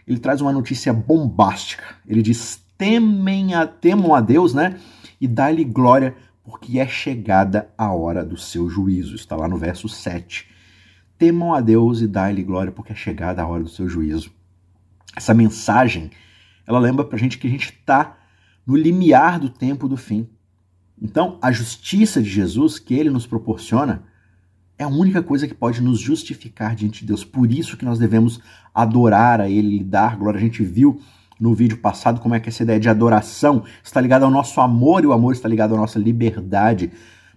ele 0.06 0.20
traz 0.20 0.42
uma 0.42 0.52
notícia 0.52 0.92
bombástica. 0.92 1.84
Ele 2.06 2.22
diz: 2.22 2.62
temem 2.78 3.54
a, 3.54 3.66
temam 3.66 4.14
a 4.14 4.20
Deus, 4.20 4.54
né? 4.54 4.78
E 5.20 5.28
dá-lhe 5.28 5.64
glória, 5.64 6.14
porque 6.44 6.78
é 6.78 6.88
chegada 6.88 7.70
a 7.78 7.94
hora 7.94 8.24
do 8.24 8.36
seu 8.36 8.70
juízo. 8.70 9.16
Está 9.16 9.36
lá 9.38 9.48
no 9.48 9.58
verso 9.58 9.88
7 9.88 10.53
temam 11.18 11.54
a 11.54 11.62
Deus 11.62 12.02
e 12.02 12.08
dai-lhe 12.08 12.44
glória, 12.44 12.72
porque 12.72 12.94
é 12.94 12.96
chegada 12.96 13.42
a 13.42 13.48
hora 13.48 13.64
do 13.64 13.70
seu 13.70 13.88
juízo. 13.88 14.32
Essa 15.16 15.34
mensagem, 15.34 16.12
ela 16.66 16.80
lembra 16.80 17.06
pra 17.06 17.18
gente 17.18 17.38
que 17.38 17.48
a 17.48 17.50
gente 17.50 17.70
está 17.70 18.18
no 18.66 18.76
limiar 18.76 19.40
do 19.40 19.50
tempo 19.50 19.88
do 19.88 19.98
fim. 19.98 20.28
Então, 21.02 21.38
a 21.42 21.52
justiça 21.52 22.22
de 22.22 22.30
Jesus 22.30 22.80
que 22.80 22.94
ele 22.94 23.10
nos 23.10 23.28
proporciona 23.28 24.04
é 24.78 24.84
a 24.84 24.88
única 24.88 25.22
coisa 25.22 25.48
que 25.48 25.54
pode 25.54 25.82
nos 25.82 26.00
justificar 26.00 26.76
diante 26.76 27.02
de 27.02 27.08
Deus. 27.08 27.24
Por 27.24 27.52
isso 27.52 27.78
que 27.78 27.86
nós 27.86 28.00
devemos 28.00 28.40
adorar 28.74 29.40
a 29.40 29.50
ele, 29.50 29.78
lhe 29.78 29.84
dar 29.84 30.18
glória. 30.18 30.38
A 30.38 30.42
gente 30.42 30.64
viu 30.64 31.00
no 31.40 31.54
vídeo 31.54 31.78
passado 31.78 32.20
como 32.20 32.36
é 32.36 32.40
que 32.40 32.50
essa 32.50 32.64
ideia 32.64 32.80
de 32.80 32.90
adoração 32.90 33.64
está 33.84 34.00
ligada 34.00 34.26
ao 34.26 34.32
nosso 34.32 34.60
amor 34.62 35.04
e 35.04 35.08
o 35.08 35.14
amor 35.14 35.34
está 35.34 35.48
ligado 35.48 35.76
à 35.76 35.78
nossa 35.78 36.00
liberdade. 36.00 36.92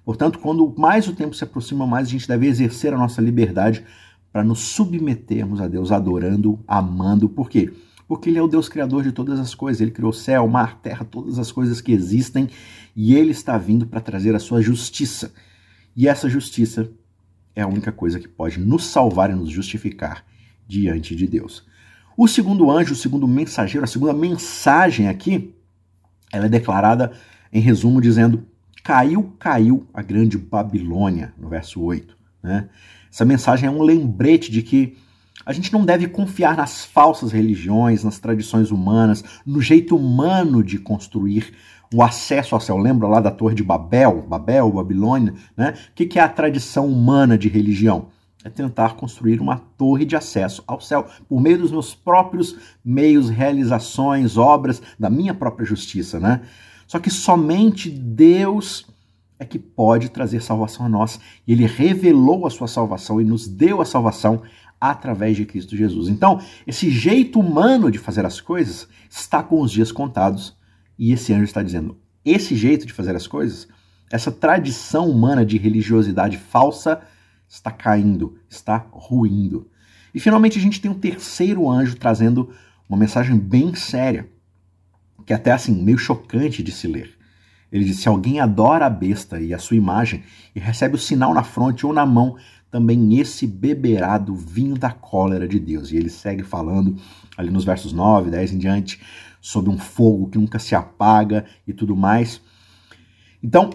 Portanto, 0.07 0.39
quando 0.39 0.73
mais 0.79 1.09
o 1.09 1.13
tempo 1.13 1.35
se 1.35 1.43
aproxima, 1.43 1.85
mais 1.85 2.07
a 2.07 2.11
gente 2.13 2.29
deve 2.29 2.47
exercer 2.47 2.95
a 2.95 2.97
nossa 2.97 3.21
liberdade 3.21 3.85
para 4.33 4.45
nos 4.45 4.61
submetermos 4.61 5.61
a 5.61 5.67
Deus, 5.67 5.91
adorando, 5.91 6.61
amando. 6.65 7.29
Por 7.29 7.51
quê? 7.51 7.73
Porque 8.07 8.31
Ele 8.31 8.39
é 8.39 8.43
o 8.43 8.47
Deus 8.47 8.69
criador 8.69 9.03
de 9.03 9.11
todas 9.11 9.41
as 9.41 9.53
coisas. 9.53 9.81
Ele 9.81 9.91
criou 9.91 10.13
céu, 10.13 10.47
mar, 10.47 10.79
terra, 10.81 11.05
todas 11.05 11.41
as 11.41 11.51
coisas 11.51 11.81
que 11.81 11.91
existem 11.91 12.49
e 12.95 13.17
Ele 13.17 13.33
está 13.33 13.59
vindo 13.59 13.85
para 13.85 14.01
trazer 14.01 14.33
a 14.37 14.39
sua 14.39 14.63
justiça. 14.63 15.33
E 15.97 16.07
essa 16.07 16.29
justiça 16.29 16.89
é 17.53 17.63
a 17.63 17.67
única 17.67 17.91
coisa 17.91 18.21
que 18.21 18.29
pode 18.29 18.61
nos 18.61 18.85
salvar 18.85 19.31
e 19.31 19.35
nos 19.35 19.51
justificar 19.51 20.25
diante 20.69 21.17
de 21.17 21.27
Deus. 21.27 21.67
O 22.17 22.29
segundo 22.29 22.71
anjo, 22.71 22.93
o 22.93 22.97
segundo 22.97 23.27
mensageiro, 23.27 23.83
a 23.83 23.89
segunda 23.89 24.13
mensagem 24.13 25.09
aqui, 25.09 25.53
ela 26.33 26.47
é 26.47 26.49
declarada 26.49 27.11
em 27.53 27.61
resumo 27.61 28.01
dizendo: 28.01 28.47
Caiu, 28.87 29.33
caiu 29.41 29.85
a 29.93 30.01
grande 30.01 30.39
Babilônia, 30.39 31.35
no 31.37 31.49
verso 31.49 31.83
8. 31.83 32.17
Né? 32.41 32.69
Essa 33.13 33.25
mensagem 33.25 33.67
é 33.67 33.73
um 33.73 33.83
lembrete 33.83 34.49
de 34.49 34.63
que 34.63 34.97
a 35.45 35.53
gente 35.53 35.73
não 35.73 35.85
deve 35.85 36.07
confiar 36.07 36.57
nas 36.57 36.85
falsas 36.85 37.33
religiões, 37.33 38.05
nas 38.05 38.21
tradições 38.21 38.71
humanas, 38.71 39.25
no 39.45 39.61
jeito 39.61 39.97
humano 39.97 40.63
de 40.63 40.79
construir 40.79 41.53
o 41.93 42.01
acesso 42.01 42.55
ao 42.55 42.61
céu. 42.61 42.77
Lembra 42.77 43.09
lá 43.09 43.19
da 43.19 43.33
Torre 43.33 43.57
de 43.57 43.65
Babel, 43.65 44.23
Babel, 44.23 44.71
Babilônia? 44.71 45.35
Né? 45.57 45.75
O 45.91 45.93
que 45.93 46.17
é 46.17 46.23
a 46.23 46.29
tradição 46.29 46.87
humana 46.87 47.37
de 47.37 47.49
religião? 47.49 48.07
É 48.45 48.49
tentar 48.49 48.95
construir 48.95 49.41
uma 49.41 49.57
torre 49.77 50.05
de 50.05 50.15
acesso 50.15 50.63
ao 50.65 50.81
céu 50.81 51.09
por 51.29 51.41
meio 51.41 51.59
dos 51.59 51.73
meus 51.73 51.93
próprios 51.93 52.57
meios, 52.85 53.29
realizações, 53.31 54.37
obras, 54.37 54.81
da 54.97 55.11
minha 55.11 55.35
própria 55.35 55.67
justiça. 55.67 56.21
Né? 56.21 56.43
Só 56.87 56.99
que 56.99 57.11
somente 57.11 57.91
Deus 57.91 58.87
é 59.39 59.45
que 59.45 59.59
pode 59.59 60.09
trazer 60.09 60.43
salvação 60.43 60.87
a 60.87 60.89
nós. 60.89 61.21
E 61.47 61.53
ele 61.53 61.67
revelou 61.67 62.47
a 62.47 62.51
sua 62.51 62.69
salvação 62.69 63.21
e 63.21 63.25
nos 63.25 63.47
deu 63.47 63.81
a 63.81 63.85
salvação 63.85 64.43
através 64.81 65.37
de 65.37 65.45
Cristo 65.45 65.77
Jesus. 65.77 66.09
Então, 66.09 66.41
esse 66.67 66.91
jeito 66.91 67.41
humano 67.41 67.91
de 67.91 67.99
fazer 67.99 68.25
as 68.25 68.41
coisas 68.41 68.89
está 69.11 69.43
com 69.43 69.61
os 69.61 69.71
dias 69.71 69.93
contados. 69.93 70.57
E 70.99 71.13
esse 71.13 71.33
anjo 71.33 71.45
está 71.45 71.63
dizendo: 71.63 71.99
esse 72.25 72.55
jeito 72.55 72.87
de 72.87 72.93
fazer 72.93 73.15
as 73.15 73.27
coisas, 73.27 73.69
essa 74.11 74.31
tradição 74.31 75.11
humana 75.11 75.45
de 75.45 75.59
religiosidade 75.59 76.37
falsa 76.39 77.01
está 77.49 77.71
caindo, 77.71 78.39
está 78.49 78.87
ruindo. 78.91 79.71
E 80.15 80.21
finalmente 80.21 80.59
a 80.59 80.63
gente 80.63 80.81
tem 80.81 80.91
um 80.91 80.99
terceiro 80.99 81.71
anjo 81.71 81.97
trazendo 81.97 82.51
uma 82.89 82.99
mensagem 82.99 83.37
bem 83.37 83.75
séria 83.75 84.29
que 85.27 85.33
é 85.33 85.37
até 85.37 85.51
assim, 85.51 85.75
meio 85.83 85.99
chocante 85.99 86.63
de 86.63 86.71
se 86.71 86.87
ler. 86.87 87.11
Ele 87.71 87.85
diz: 87.85 87.99
se 87.99 88.09
alguém 88.09 88.41
adora 88.41 88.87
a 88.87 88.91
besta 88.91 89.41
e 89.41 89.53
a 89.53 89.59
sua 89.59 89.77
imagem 89.77 90.23
e 90.55 90.61
recebe 90.61 90.95
o 90.95 90.99
sinal 90.99 91.35
na 91.35 91.43
fronte 91.43 91.85
ou 91.85 91.93
na 91.93 92.07
mão, 92.07 92.37
também 92.71 93.19
esse 93.19 93.47
beberá 93.47 94.17
do 94.19 94.35
vinho 94.35 94.77
da 94.77 94.91
cólera 94.91 95.49
de 95.49 95.59
Deus. 95.59 95.91
E 95.91 95.97
ele 95.97 96.11
segue 96.11 96.43
falando 96.43 96.97
ali 97.37 97.51
nos 97.51 97.65
versos 97.65 97.93
9, 97.93 98.31
10 98.31 98.53
em 98.53 98.59
diante, 98.59 99.01
sobre 99.41 99.71
um 99.71 99.79
fogo 99.79 100.29
que 100.29 100.39
nunca 100.39 100.59
se 100.59 100.75
apaga 100.75 101.45
e 101.67 101.73
tudo 101.73 101.97
mais. 101.97 102.41
Então, 103.43 103.71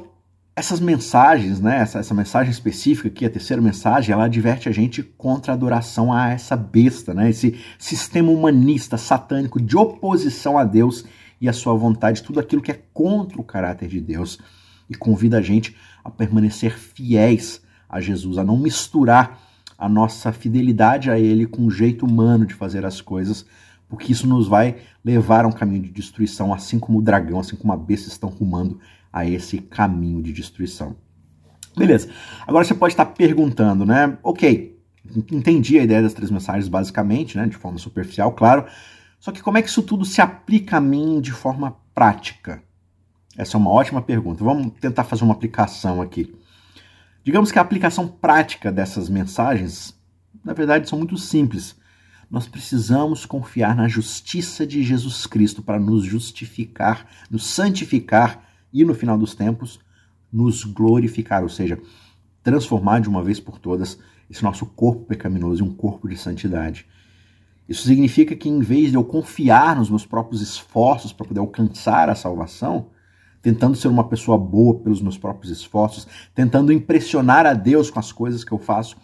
essas 0.55 0.79
mensagens, 0.79 1.59
né, 1.59 1.79
essa, 1.79 1.99
essa 1.99 2.13
mensagem 2.13 2.51
específica 2.51 3.07
aqui, 3.07 3.25
a 3.25 3.29
terceira 3.29 3.61
mensagem, 3.61 4.13
ela 4.13 4.25
adverte 4.25 4.67
a 4.67 4.71
gente 4.71 5.01
contra 5.01 5.53
a 5.53 5.55
adoração 5.55 6.11
a 6.11 6.29
essa 6.29 6.55
besta, 6.55 7.13
né, 7.13 7.29
esse 7.29 7.57
sistema 7.79 8.31
humanista, 8.31 8.97
satânico, 8.97 9.61
de 9.61 9.77
oposição 9.77 10.57
a 10.57 10.63
Deus 10.63 11.05
e 11.41 11.49
a 11.49 11.53
sua 11.53 11.73
vontade, 11.73 12.21
tudo 12.21 12.39
aquilo 12.39 12.61
que 12.61 12.71
é 12.71 12.79
contra 12.93 13.41
o 13.41 13.43
caráter 13.43 13.89
de 13.89 13.99
Deus, 13.99 14.39
e 14.87 14.95
convida 14.95 15.39
a 15.39 15.41
gente 15.41 15.75
a 16.03 16.11
permanecer 16.11 16.77
fiéis 16.77 17.61
a 17.89 17.99
Jesus, 17.99 18.37
a 18.37 18.43
não 18.43 18.57
misturar 18.57 19.41
a 19.77 19.89
nossa 19.89 20.31
fidelidade 20.31 21.09
a 21.09 21.19
Ele 21.19 21.47
com 21.47 21.65
o 21.65 21.71
jeito 21.71 22.05
humano 22.05 22.45
de 22.45 22.53
fazer 22.53 22.85
as 22.85 23.01
coisas, 23.01 23.45
porque 23.89 24.11
isso 24.11 24.27
nos 24.27 24.47
vai 24.47 24.77
levar 25.03 25.43
a 25.43 25.47
um 25.47 25.51
caminho 25.51 25.81
de 25.81 25.89
destruição, 25.89 26.53
assim 26.53 26.77
como 26.77 26.99
o 26.99 27.01
dragão, 27.01 27.39
assim 27.39 27.55
como 27.55 27.73
a 27.73 27.77
besta 27.77 28.07
estão 28.07 28.29
rumando 28.29 28.79
a 29.11 29.25
esse 29.25 29.57
caminho 29.57 30.21
de 30.21 30.31
destruição. 30.31 30.95
Beleza. 31.75 32.09
Agora 32.45 32.63
você 32.63 32.73
pode 32.73 32.93
estar 32.93 33.05
perguntando, 33.05 33.85
né? 33.85 34.17
Ok, 34.23 34.77
entendi 35.31 35.79
a 35.79 35.83
ideia 35.83 36.01
das 36.01 36.13
três 36.13 36.29
mensagens 36.29 36.67
basicamente, 36.67 37.37
né? 37.37 37.47
De 37.47 37.57
forma 37.57 37.77
superficial, 37.77 38.31
claro. 38.33 38.65
Só 39.21 39.31
que 39.31 39.41
como 39.41 39.59
é 39.59 39.61
que 39.61 39.69
isso 39.69 39.83
tudo 39.83 40.03
se 40.03 40.19
aplica 40.19 40.77
a 40.77 40.81
mim 40.81 41.21
de 41.21 41.31
forma 41.31 41.77
prática? 41.93 42.63
Essa 43.37 43.55
é 43.55 43.59
uma 43.59 43.69
ótima 43.69 44.01
pergunta. 44.01 44.43
Vamos 44.43 44.73
tentar 44.81 45.03
fazer 45.03 45.23
uma 45.23 45.33
aplicação 45.35 46.01
aqui. 46.01 46.35
Digamos 47.23 47.51
que 47.51 47.59
a 47.59 47.61
aplicação 47.61 48.07
prática 48.07 48.71
dessas 48.71 49.09
mensagens, 49.09 49.95
na 50.43 50.53
verdade, 50.53 50.89
são 50.89 50.97
muito 50.97 51.19
simples. 51.19 51.75
Nós 52.31 52.47
precisamos 52.47 53.23
confiar 53.23 53.75
na 53.75 53.87
justiça 53.87 54.65
de 54.65 54.81
Jesus 54.81 55.27
Cristo 55.27 55.61
para 55.61 55.79
nos 55.79 56.03
justificar, 56.03 57.05
nos 57.29 57.45
santificar 57.45 58.43
e, 58.73 58.83
no 58.83 58.95
final 58.95 59.19
dos 59.19 59.35
tempos, 59.35 59.79
nos 60.33 60.63
glorificar, 60.63 61.43
ou 61.43 61.49
seja, 61.49 61.79
transformar 62.41 63.01
de 63.01 63.07
uma 63.07 63.23
vez 63.23 63.39
por 63.39 63.59
todas 63.59 63.99
esse 64.27 64.43
nosso 64.43 64.65
corpo 64.65 65.05
pecaminoso 65.05 65.63
em 65.63 65.67
um 65.67 65.75
corpo 65.75 66.09
de 66.09 66.17
santidade. 66.17 66.87
Isso 67.71 67.87
significa 67.87 68.35
que, 68.35 68.49
em 68.49 68.59
vez 68.59 68.89
de 68.91 68.97
eu 68.97 69.03
confiar 69.03 69.75
nos 69.75 69.89
meus 69.89 70.05
próprios 70.05 70.41
esforços 70.41 71.13
para 71.13 71.25
poder 71.25 71.39
alcançar 71.39 72.09
a 72.09 72.15
salvação, 72.15 72.87
tentando 73.41 73.77
ser 73.77 73.87
uma 73.87 74.03
pessoa 74.03 74.37
boa 74.37 74.75
pelos 74.79 75.01
meus 75.01 75.17
próprios 75.17 75.51
esforços, 75.51 76.07
tentando 76.35 76.71
impressionar 76.71 77.45
a 77.45 77.53
Deus 77.53 77.89
com 77.89 77.99
as 77.99 78.11
coisas 78.11 78.43
que 78.43 78.51
eu 78.51 78.59
faço, 78.59 78.97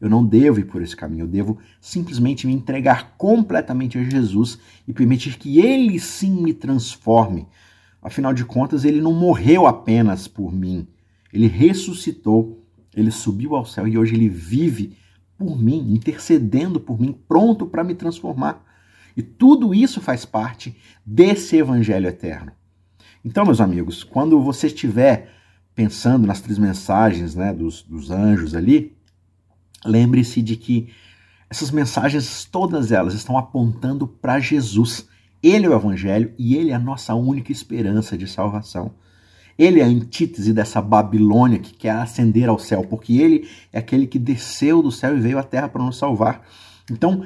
eu 0.00 0.08
não 0.08 0.24
devo 0.24 0.60
ir 0.60 0.64
por 0.64 0.82
esse 0.82 0.96
caminho, 0.96 1.24
eu 1.24 1.28
devo 1.28 1.58
simplesmente 1.80 2.46
me 2.46 2.52
entregar 2.52 3.14
completamente 3.18 3.98
a 3.98 4.04
Jesus 4.04 4.58
e 4.86 4.92
permitir 4.92 5.36
que 5.36 5.58
Ele 5.58 5.98
sim 5.98 6.30
me 6.42 6.54
transforme, 6.54 7.46
Afinal 8.04 8.34
de 8.34 8.44
contas, 8.44 8.84
ele 8.84 9.00
não 9.00 9.14
morreu 9.14 9.66
apenas 9.66 10.28
por 10.28 10.52
mim. 10.52 10.86
Ele 11.32 11.46
ressuscitou, 11.46 12.62
ele 12.94 13.10
subiu 13.10 13.56
ao 13.56 13.64
céu 13.64 13.88
e 13.88 13.96
hoje 13.96 14.14
ele 14.14 14.28
vive 14.28 14.94
por 15.38 15.60
mim, 15.60 15.92
intercedendo 15.92 16.80
por 16.80 17.00
mim, 17.00 17.18
pronto 17.26 17.66
para 17.66 17.84
me 17.84 17.94
transformar. 17.94 18.64
E 19.16 19.22
tudo 19.22 19.74
isso 19.74 20.00
faz 20.00 20.24
parte 20.24 20.76
desse 21.04 21.56
evangelho 21.56 22.08
eterno. 22.08 22.52
Então, 23.24 23.44
meus 23.44 23.60
amigos, 23.60 24.04
quando 24.04 24.40
você 24.42 24.66
estiver 24.66 25.32
pensando 25.74 26.26
nas 26.26 26.40
três 26.40 26.58
mensagens 26.58 27.34
né, 27.34 27.52
dos, 27.52 27.82
dos 27.82 28.10
anjos 28.10 28.54
ali, 28.54 28.96
lembre-se 29.84 30.42
de 30.42 30.56
que 30.56 30.92
essas 31.48 31.70
mensagens, 31.70 32.44
todas 32.44 32.90
elas, 32.90 33.14
estão 33.14 33.38
apontando 33.38 34.06
para 34.06 34.40
Jesus. 34.40 35.08
Ele 35.42 35.66
é 35.66 35.68
o 35.68 35.74
Evangelho 35.74 36.32
e 36.38 36.56
ele 36.56 36.70
é 36.70 36.74
a 36.74 36.78
nossa 36.78 37.14
única 37.14 37.52
esperança 37.52 38.16
de 38.16 38.26
salvação. 38.26 38.94
Ele 39.58 39.80
é 39.80 39.84
a 39.84 39.86
antítese 39.86 40.52
dessa 40.52 40.80
Babilônia 40.82 41.58
que 41.58 41.72
quer 41.72 41.90
ascender 41.90 42.48
ao 42.48 42.58
céu, 42.58 42.84
porque 42.88 43.18
ele 43.18 43.48
é 43.72 43.78
aquele 43.78 44.06
que 44.06 44.18
desceu 44.18 44.82
do 44.82 44.90
céu 44.90 45.16
e 45.16 45.20
veio 45.20 45.38
à 45.38 45.42
terra 45.42 45.68
para 45.68 45.82
nos 45.82 45.96
salvar. 45.96 46.42
Então, 46.90 47.24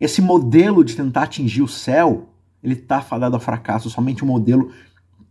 esse 0.00 0.22
modelo 0.22 0.84
de 0.84 0.94
tentar 0.96 1.24
atingir 1.24 1.62
o 1.62 1.68
céu, 1.68 2.28
ele 2.62 2.74
está 2.74 3.00
fadado 3.00 3.34
ao 3.34 3.40
fracasso. 3.40 3.90
Somente 3.90 4.24
um 4.24 4.28
modelo 4.28 4.70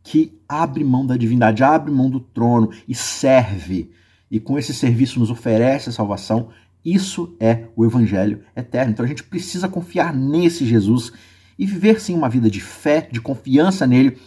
que 0.04 0.38
abre 0.48 0.84
mão 0.84 1.06
da 1.06 1.16
divindade, 1.16 1.64
abre 1.64 1.92
mão 1.92 2.10
do 2.10 2.20
trono 2.20 2.70
e 2.88 2.94
serve. 2.94 3.92
E 4.30 4.40
com 4.40 4.58
esse 4.58 4.74
serviço 4.74 5.20
nos 5.20 5.32
oferece 5.32 5.90
a 5.90 5.94
salvação. 5.94 6.50
Isso 6.84 7.36
é 7.40 7.66
o 7.76 7.86
evangelho 7.86 8.42
eterno. 8.56 8.92
Então 8.92 9.06
a 9.06 9.08
gente 9.08 9.24
precisa 9.24 9.70
confiar 9.70 10.14
nesse 10.14 10.66
Jesus 10.66 11.12
e 11.58 11.66
viver 11.66 12.02
sim 12.02 12.14
uma 12.14 12.28
vida 12.28 12.50
de 12.50 12.60
fé, 12.60 13.08
de 13.10 13.22
confiança 13.22 13.88
nele, 13.88 14.18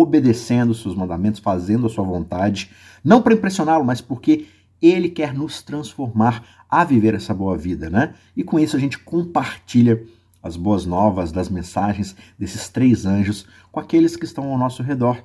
obedecendo 0.00 0.70
os 0.70 0.82
seus 0.82 0.94
mandamentos, 0.94 1.40
fazendo 1.40 1.86
a 1.86 1.90
sua 1.90 2.04
vontade, 2.04 2.70
não 3.02 3.22
para 3.22 3.34
impressioná-lo, 3.34 3.84
mas 3.84 4.00
porque 4.00 4.46
ele 4.80 5.08
quer 5.08 5.32
nos 5.32 5.62
transformar 5.62 6.44
a 6.68 6.84
viver 6.84 7.14
essa 7.14 7.32
boa 7.32 7.56
vida, 7.56 7.88
né? 7.88 8.14
E 8.36 8.42
com 8.42 8.58
isso 8.58 8.76
a 8.76 8.80
gente 8.80 8.98
compartilha 8.98 10.02
as 10.42 10.56
boas 10.56 10.84
novas 10.84 11.32
das 11.32 11.48
mensagens 11.48 12.14
desses 12.38 12.68
três 12.68 13.06
anjos 13.06 13.46
com 13.72 13.80
aqueles 13.80 14.16
que 14.16 14.24
estão 14.24 14.50
ao 14.50 14.58
nosso 14.58 14.82
redor. 14.82 15.22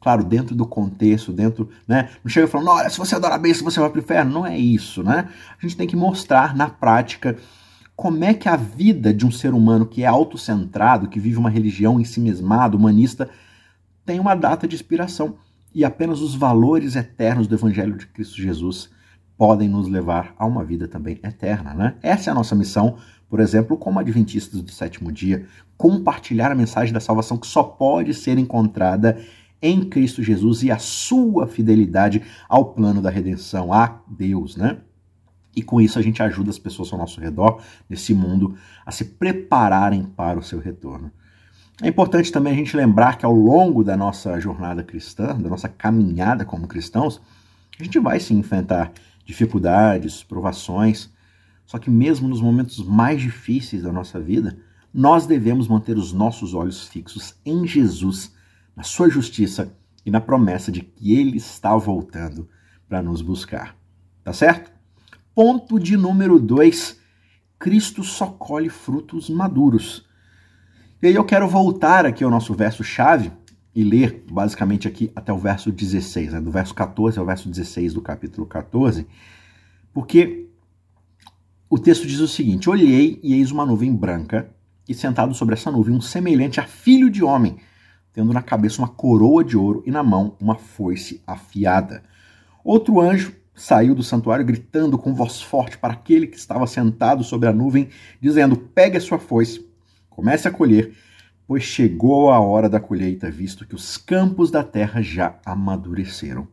Claro, 0.00 0.24
dentro 0.24 0.54
do 0.54 0.66
contexto, 0.66 1.32
dentro, 1.32 1.68
né? 1.86 2.10
Não 2.22 2.30
chega 2.30 2.46
falando, 2.46 2.70
olha, 2.70 2.90
se 2.90 2.98
você 2.98 3.14
adorar 3.14 3.36
a 3.36 3.42
besta, 3.42 3.64
você 3.64 3.80
vai 3.80 3.88
para 3.88 3.98
o 3.98 4.02
inferno. 4.02 4.32
Não 4.32 4.46
é 4.46 4.58
isso, 4.58 5.02
né? 5.02 5.28
A 5.58 5.62
gente 5.62 5.76
tem 5.76 5.86
que 5.86 5.96
mostrar 5.96 6.54
na 6.54 6.68
prática 6.68 7.36
como 7.96 8.24
é 8.24 8.34
que 8.34 8.48
a 8.48 8.56
vida 8.56 9.14
de 9.14 9.24
um 9.24 9.30
ser 9.30 9.54
humano 9.54 9.86
que 9.86 10.02
é 10.02 10.06
autocentrado, 10.06 11.08
que 11.08 11.20
vive 11.20 11.38
uma 11.38 11.48
religião 11.48 12.00
em 12.00 12.04
si 12.04 12.20
mesmada, 12.20 12.76
humanista, 12.76 13.30
tem 14.04 14.20
uma 14.20 14.34
data 14.34 14.66
de 14.68 14.76
expiração. 14.76 15.36
E 15.74 15.84
apenas 15.84 16.20
os 16.20 16.34
valores 16.34 16.94
eternos 16.94 17.46
do 17.46 17.54
Evangelho 17.54 17.96
de 17.96 18.06
Cristo 18.06 18.40
Jesus 18.40 18.90
podem 19.36 19.68
nos 19.68 19.88
levar 19.88 20.34
a 20.38 20.46
uma 20.46 20.64
vida 20.64 20.86
também 20.86 21.18
eterna. 21.22 21.74
Né? 21.74 21.94
Essa 22.02 22.30
é 22.30 22.32
a 22.32 22.34
nossa 22.34 22.54
missão, 22.54 22.96
por 23.28 23.40
exemplo, 23.40 23.76
como 23.76 23.98
adventistas 23.98 24.62
do 24.62 24.70
sétimo 24.70 25.10
dia, 25.10 25.46
compartilhar 25.76 26.52
a 26.52 26.54
mensagem 26.54 26.94
da 26.94 27.00
salvação 27.00 27.36
que 27.36 27.46
só 27.46 27.62
pode 27.62 28.14
ser 28.14 28.38
encontrada 28.38 29.18
em 29.60 29.82
Cristo 29.82 30.22
Jesus 30.22 30.62
e 30.62 30.70
a 30.70 30.78
sua 30.78 31.46
fidelidade 31.46 32.22
ao 32.48 32.66
plano 32.66 33.00
da 33.00 33.10
redenção, 33.10 33.72
a 33.72 34.00
Deus, 34.06 34.56
né? 34.56 34.78
E 35.56 35.62
com 35.62 35.80
isso 35.80 35.98
a 35.98 36.02
gente 36.02 36.22
ajuda 36.22 36.50
as 36.50 36.58
pessoas 36.58 36.92
ao 36.92 36.98
nosso 36.98 37.20
redor, 37.20 37.62
nesse 37.88 38.12
mundo, 38.12 38.56
a 38.84 38.90
se 38.90 39.04
prepararem 39.04 40.04
para 40.04 40.38
o 40.38 40.42
seu 40.42 40.58
retorno. 40.58 41.10
É 41.82 41.88
importante 41.88 42.30
também 42.30 42.52
a 42.52 42.56
gente 42.56 42.76
lembrar 42.76 43.18
que 43.18 43.26
ao 43.26 43.32
longo 43.32 43.82
da 43.82 43.96
nossa 43.96 44.38
jornada 44.38 44.84
cristã, 44.84 45.36
da 45.36 45.48
nossa 45.48 45.68
caminhada 45.68 46.44
como 46.44 46.68
cristãos, 46.68 47.20
a 47.78 47.82
gente 47.82 47.98
vai 47.98 48.20
se 48.20 48.32
enfrentar 48.32 48.92
dificuldades, 49.24 50.22
provações. 50.22 51.10
Só 51.66 51.78
que 51.78 51.90
mesmo 51.90 52.28
nos 52.28 52.40
momentos 52.40 52.78
mais 52.84 53.20
difíceis 53.20 53.82
da 53.82 53.92
nossa 53.92 54.20
vida, 54.20 54.56
nós 54.92 55.26
devemos 55.26 55.66
manter 55.66 55.96
os 55.98 56.12
nossos 56.12 56.54
olhos 56.54 56.86
fixos 56.86 57.34
em 57.44 57.66
Jesus, 57.66 58.32
na 58.76 58.84
sua 58.84 59.10
justiça 59.10 59.76
e 60.06 60.10
na 60.10 60.20
promessa 60.20 60.70
de 60.70 60.82
que 60.82 61.14
ele 61.18 61.36
está 61.36 61.76
voltando 61.76 62.48
para 62.88 63.02
nos 63.02 63.20
buscar. 63.20 63.76
Tá 64.22 64.32
certo? 64.32 64.70
Ponto 65.34 65.80
de 65.80 65.96
número 65.96 66.38
2: 66.38 67.00
Cristo 67.58 68.04
só 68.04 68.26
colhe 68.26 68.68
frutos 68.68 69.28
maduros. 69.28 70.06
E 71.04 71.08
aí 71.08 71.14
eu 71.16 71.24
quero 71.26 71.46
voltar 71.46 72.06
aqui 72.06 72.24
ao 72.24 72.30
nosso 72.30 72.54
verso-chave 72.54 73.30
e 73.74 73.84
ler 73.84 74.24
basicamente 74.32 74.88
aqui 74.88 75.12
até 75.14 75.30
o 75.30 75.36
verso 75.36 75.70
16, 75.70 76.32
né? 76.32 76.40
do 76.40 76.50
verso 76.50 76.74
14 76.74 77.18
ao 77.18 77.26
verso 77.26 77.46
16 77.46 77.92
do 77.92 78.00
capítulo 78.00 78.46
14, 78.46 79.06
porque 79.92 80.46
o 81.68 81.78
texto 81.78 82.06
diz 82.06 82.20
o 82.20 82.26
seguinte: 82.26 82.70
Olhei 82.70 83.20
e 83.22 83.34
eis 83.34 83.50
uma 83.50 83.66
nuvem 83.66 83.94
branca, 83.94 84.48
e 84.88 84.94
sentado 84.94 85.34
sobre 85.34 85.52
essa 85.52 85.70
nuvem 85.70 85.94
um 85.94 86.00
semelhante 86.00 86.58
a 86.58 86.66
filho 86.66 87.10
de 87.10 87.22
homem, 87.22 87.58
tendo 88.14 88.32
na 88.32 88.40
cabeça 88.40 88.80
uma 88.80 88.88
coroa 88.88 89.44
de 89.44 89.58
ouro 89.58 89.82
e 89.84 89.90
na 89.90 90.02
mão 90.02 90.38
uma 90.40 90.54
foice 90.54 91.22
afiada. 91.26 92.02
Outro 92.64 92.98
anjo 92.98 93.34
saiu 93.54 93.94
do 93.94 94.02
santuário 94.02 94.46
gritando 94.46 94.96
com 94.96 95.12
voz 95.12 95.42
forte 95.42 95.76
para 95.76 95.92
aquele 95.92 96.26
que 96.26 96.38
estava 96.38 96.66
sentado 96.66 97.22
sobre 97.22 97.46
a 97.46 97.52
nuvem, 97.52 97.90
dizendo: 98.22 98.56
Pegue 98.56 98.96
a 98.96 99.02
sua 99.02 99.18
foice, 99.18 99.73
comece 100.14 100.48
a 100.48 100.50
colher, 100.50 100.92
pois 101.46 101.62
chegou 101.62 102.30
a 102.30 102.40
hora 102.40 102.68
da 102.68 102.80
colheita, 102.80 103.30
visto 103.30 103.66
que 103.66 103.74
os 103.74 103.96
campos 103.96 104.50
da 104.50 104.62
terra 104.62 105.02
já 105.02 105.38
amadureceram. 105.44 106.48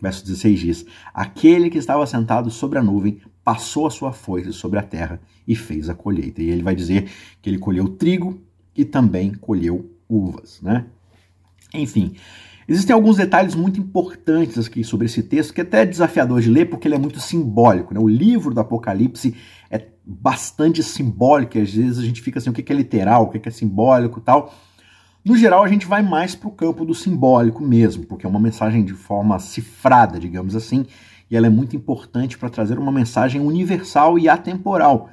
Verso 0.00 0.24
16 0.24 0.60
diz: 0.60 0.86
Aquele 1.14 1.70
que 1.70 1.78
estava 1.78 2.06
sentado 2.06 2.50
sobre 2.50 2.78
a 2.78 2.82
nuvem 2.82 3.20
passou 3.42 3.86
a 3.86 3.90
sua 3.90 4.12
foice 4.12 4.52
sobre 4.52 4.78
a 4.78 4.82
terra 4.82 5.20
e 5.46 5.54
fez 5.56 5.88
a 5.88 5.94
colheita. 5.94 6.42
E 6.42 6.50
ele 6.50 6.62
vai 6.62 6.74
dizer 6.74 7.08
que 7.40 7.48
ele 7.48 7.58
colheu 7.58 7.88
trigo 7.88 8.42
e 8.74 8.84
também 8.84 9.32
colheu 9.32 9.90
uvas, 10.08 10.60
né? 10.60 10.86
Enfim, 11.72 12.14
Existem 12.68 12.92
alguns 12.92 13.16
detalhes 13.16 13.54
muito 13.54 13.78
importantes 13.78 14.66
aqui 14.66 14.82
sobre 14.82 15.06
esse 15.06 15.22
texto, 15.22 15.54
que 15.54 15.60
é 15.60 15.64
até 15.64 15.86
desafiador 15.86 16.40
de 16.40 16.50
ler, 16.50 16.66
porque 16.66 16.88
ele 16.88 16.96
é 16.96 16.98
muito 16.98 17.20
simbólico. 17.20 17.94
Né? 17.94 18.00
O 18.00 18.08
livro 18.08 18.52
do 18.52 18.60
Apocalipse 18.60 19.36
é 19.70 19.78
bastante 20.06 20.82
simbólico, 20.84 21.58
às 21.58 21.72
vezes 21.72 21.98
a 21.98 22.02
gente 22.02 22.22
fica 22.22 22.38
assim, 22.38 22.48
o 22.48 22.52
que 22.52 22.72
é 22.72 22.76
literal, 22.76 23.24
o 23.24 23.28
que 23.28 23.48
é 23.48 23.50
simbólico 23.50 24.20
tal. 24.20 24.54
No 25.24 25.36
geral, 25.36 25.64
a 25.64 25.68
gente 25.68 25.86
vai 25.86 26.02
mais 26.02 26.36
para 26.36 26.48
o 26.48 26.52
campo 26.52 26.84
do 26.84 26.94
simbólico 26.94 27.60
mesmo, 27.60 28.06
porque 28.06 28.24
é 28.24 28.28
uma 28.28 28.38
mensagem 28.38 28.84
de 28.84 28.92
forma 28.92 29.36
cifrada, 29.40 30.20
digamos 30.20 30.54
assim, 30.54 30.86
e 31.28 31.36
ela 31.36 31.48
é 31.48 31.50
muito 31.50 31.74
importante 31.74 32.38
para 32.38 32.48
trazer 32.48 32.78
uma 32.78 32.92
mensagem 32.92 33.40
universal 33.40 34.16
e 34.16 34.28
atemporal. 34.28 35.10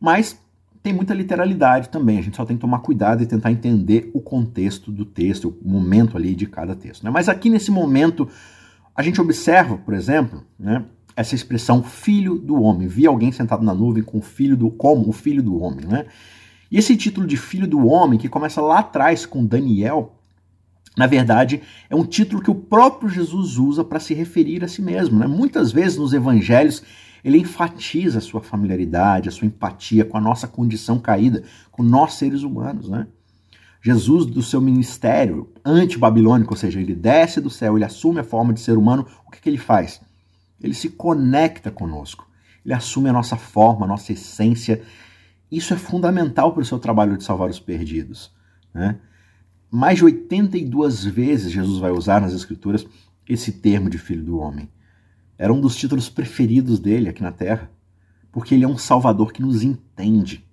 Mas 0.00 0.40
tem 0.80 0.92
muita 0.92 1.12
literalidade 1.12 1.88
também, 1.88 2.18
a 2.18 2.22
gente 2.22 2.36
só 2.36 2.44
tem 2.44 2.56
que 2.56 2.60
tomar 2.60 2.78
cuidado 2.78 3.20
e 3.20 3.26
tentar 3.26 3.50
entender 3.50 4.08
o 4.14 4.20
contexto 4.20 4.92
do 4.92 5.04
texto, 5.04 5.58
o 5.60 5.68
momento 5.68 6.16
ali 6.16 6.36
de 6.36 6.46
cada 6.46 6.76
texto. 6.76 7.02
Né? 7.02 7.10
Mas 7.10 7.28
aqui 7.28 7.50
nesse 7.50 7.72
momento, 7.72 8.28
a 8.94 9.02
gente 9.02 9.20
observa, 9.20 9.76
por 9.76 9.92
exemplo, 9.92 10.44
né, 10.56 10.84
essa 11.18 11.34
expressão 11.34 11.82
filho 11.82 12.38
do 12.38 12.62
homem. 12.62 12.86
Vi 12.86 13.04
alguém 13.04 13.32
sentado 13.32 13.64
na 13.64 13.74
nuvem 13.74 14.04
com 14.04 14.18
o 14.18 14.22
filho 14.22 14.56
do 14.56 14.70
como 14.70 15.08
o 15.08 15.12
filho 15.12 15.42
do 15.42 15.60
homem, 15.60 15.84
né? 15.84 16.06
E 16.70 16.78
esse 16.78 16.96
título 16.96 17.26
de 17.26 17.36
filho 17.36 17.66
do 17.66 17.88
homem, 17.88 18.20
que 18.20 18.28
começa 18.28 18.60
lá 18.60 18.78
atrás 18.78 19.26
com 19.26 19.44
Daniel, 19.44 20.14
na 20.96 21.08
verdade, 21.08 21.60
é 21.90 21.96
um 21.96 22.04
título 22.04 22.40
que 22.40 22.52
o 22.52 22.54
próprio 22.54 23.10
Jesus 23.10 23.56
usa 23.56 23.82
para 23.82 23.98
se 23.98 24.14
referir 24.14 24.62
a 24.62 24.68
si 24.68 24.80
mesmo. 24.80 25.18
Né? 25.18 25.26
Muitas 25.26 25.72
vezes 25.72 25.98
nos 25.98 26.12
evangelhos 26.12 26.84
ele 27.24 27.38
enfatiza 27.38 28.18
a 28.18 28.22
sua 28.22 28.40
familiaridade, 28.40 29.28
a 29.28 29.32
sua 29.32 29.46
empatia 29.46 30.04
com 30.04 30.16
a 30.16 30.20
nossa 30.20 30.46
condição 30.46 31.00
caída, 31.00 31.42
com 31.72 31.82
nós 31.82 32.14
seres 32.14 32.42
humanos. 32.44 32.88
Né? 32.88 33.08
Jesus, 33.82 34.24
do 34.24 34.42
seu 34.42 34.60
ministério 34.60 35.50
anti-babilônico, 35.64 36.52
ou 36.52 36.56
seja, 36.56 36.80
ele 36.80 36.94
desce 36.94 37.40
do 37.40 37.50
céu, 37.50 37.76
ele 37.76 37.84
assume 37.84 38.20
a 38.20 38.24
forma 38.24 38.52
de 38.52 38.60
ser 38.60 38.78
humano, 38.78 39.04
o 39.26 39.32
que, 39.32 39.40
que 39.40 39.48
ele 39.48 39.58
faz? 39.58 40.00
Ele 40.60 40.74
se 40.74 40.90
conecta 40.90 41.70
conosco, 41.70 42.28
ele 42.64 42.74
assume 42.74 43.08
a 43.08 43.12
nossa 43.12 43.36
forma, 43.36 43.84
a 43.84 43.88
nossa 43.88 44.12
essência. 44.12 44.82
Isso 45.50 45.72
é 45.72 45.76
fundamental 45.76 46.52
para 46.52 46.62
o 46.62 46.66
seu 46.66 46.78
trabalho 46.78 47.16
de 47.16 47.24
salvar 47.24 47.48
os 47.48 47.60
perdidos. 47.60 48.32
Né? 48.74 48.98
Mais 49.70 49.98
de 49.98 50.04
82 50.04 51.04
vezes 51.04 51.52
Jesus 51.52 51.78
vai 51.78 51.90
usar 51.90 52.20
nas 52.20 52.32
Escrituras 52.32 52.86
esse 53.28 53.52
termo 53.52 53.88
de 53.90 53.98
filho 53.98 54.24
do 54.24 54.38
homem. 54.38 54.68
Era 55.36 55.52
um 55.52 55.60
dos 55.60 55.76
títulos 55.76 56.08
preferidos 56.08 56.80
dele 56.80 57.08
aqui 57.08 57.22
na 57.22 57.30
Terra, 57.30 57.70
porque 58.32 58.54
ele 58.54 58.64
é 58.64 58.68
um 58.68 58.78
salvador 58.78 59.32
que 59.32 59.42
nos 59.42 59.62
entende. 59.62 60.44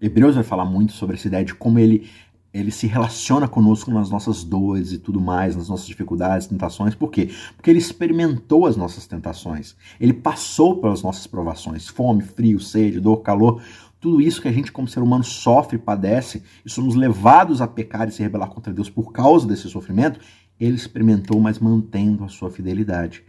Hebreus 0.00 0.34
vai 0.34 0.44
falar 0.44 0.64
muito 0.64 0.92
sobre 0.92 1.16
essa 1.16 1.26
ideia 1.26 1.44
de 1.44 1.54
como 1.54 1.78
ele, 1.78 2.08
ele 2.56 2.70
se 2.70 2.86
relaciona 2.86 3.46
conosco 3.46 3.90
nas 3.90 4.10
nossas 4.10 4.42
dores 4.42 4.92
e 4.92 4.98
tudo 4.98 5.20
mais, 5.20 5.54
nas 5.54 5.68
nossas 5.68 5.86
dificuldades, 5.86 6.46
tentações. 6.46 6.94
Por 6.94 7.10
quê? 7.10 7.30
Porque 7.54 7.68
ele 7.68 7.78
experimentou 7.78 8.66
as 8.66 8.76
nossas 8.76 9.06
tentações. 9.06 9.76
Ele 10.00 10.12
passou 10.12 10.80
pelas 10.80 11.02
nossas 11.02 11.26
provações, 11.26 11.88
fome, 11.88 12.22
frio, 12.22 12.58
sede, 12.58 12.98
dor, 12.98 13.18
calor. 13.18 13.62
Tudo 14.00 14.20
isso 14.20 14.40
que 14.40 14.48
a 14.48 14.52
gente, 14.52 14.72
como 14.72 14.88
ser 14.88 15.00
humano, 15.00 15.24
sofre, 15.24 15.76
padece 15.76 16.42
e 16.64 16.70
somos 16.70 16.94
levados 16.94 17.60
a 17.60 17.66
pecar 17.66 18.08
e 18.08 18.12
se 18.12 18.22
rebelar 18.22 18.48
contra 18.48 18.72
Deus 18.72 18.88
por 18.88 19.12
causa 19.12 19.46
desse 19.46 19.68
sofrimento, 19.68 20.18
ele 20.58 20.76
experimentou, 20.76 21.40
mas 21.40 21.58
mantendo 21.58 22.24
a 22.24 22.28
sua 22.28 22.50
fidelidade. 22.50 23.22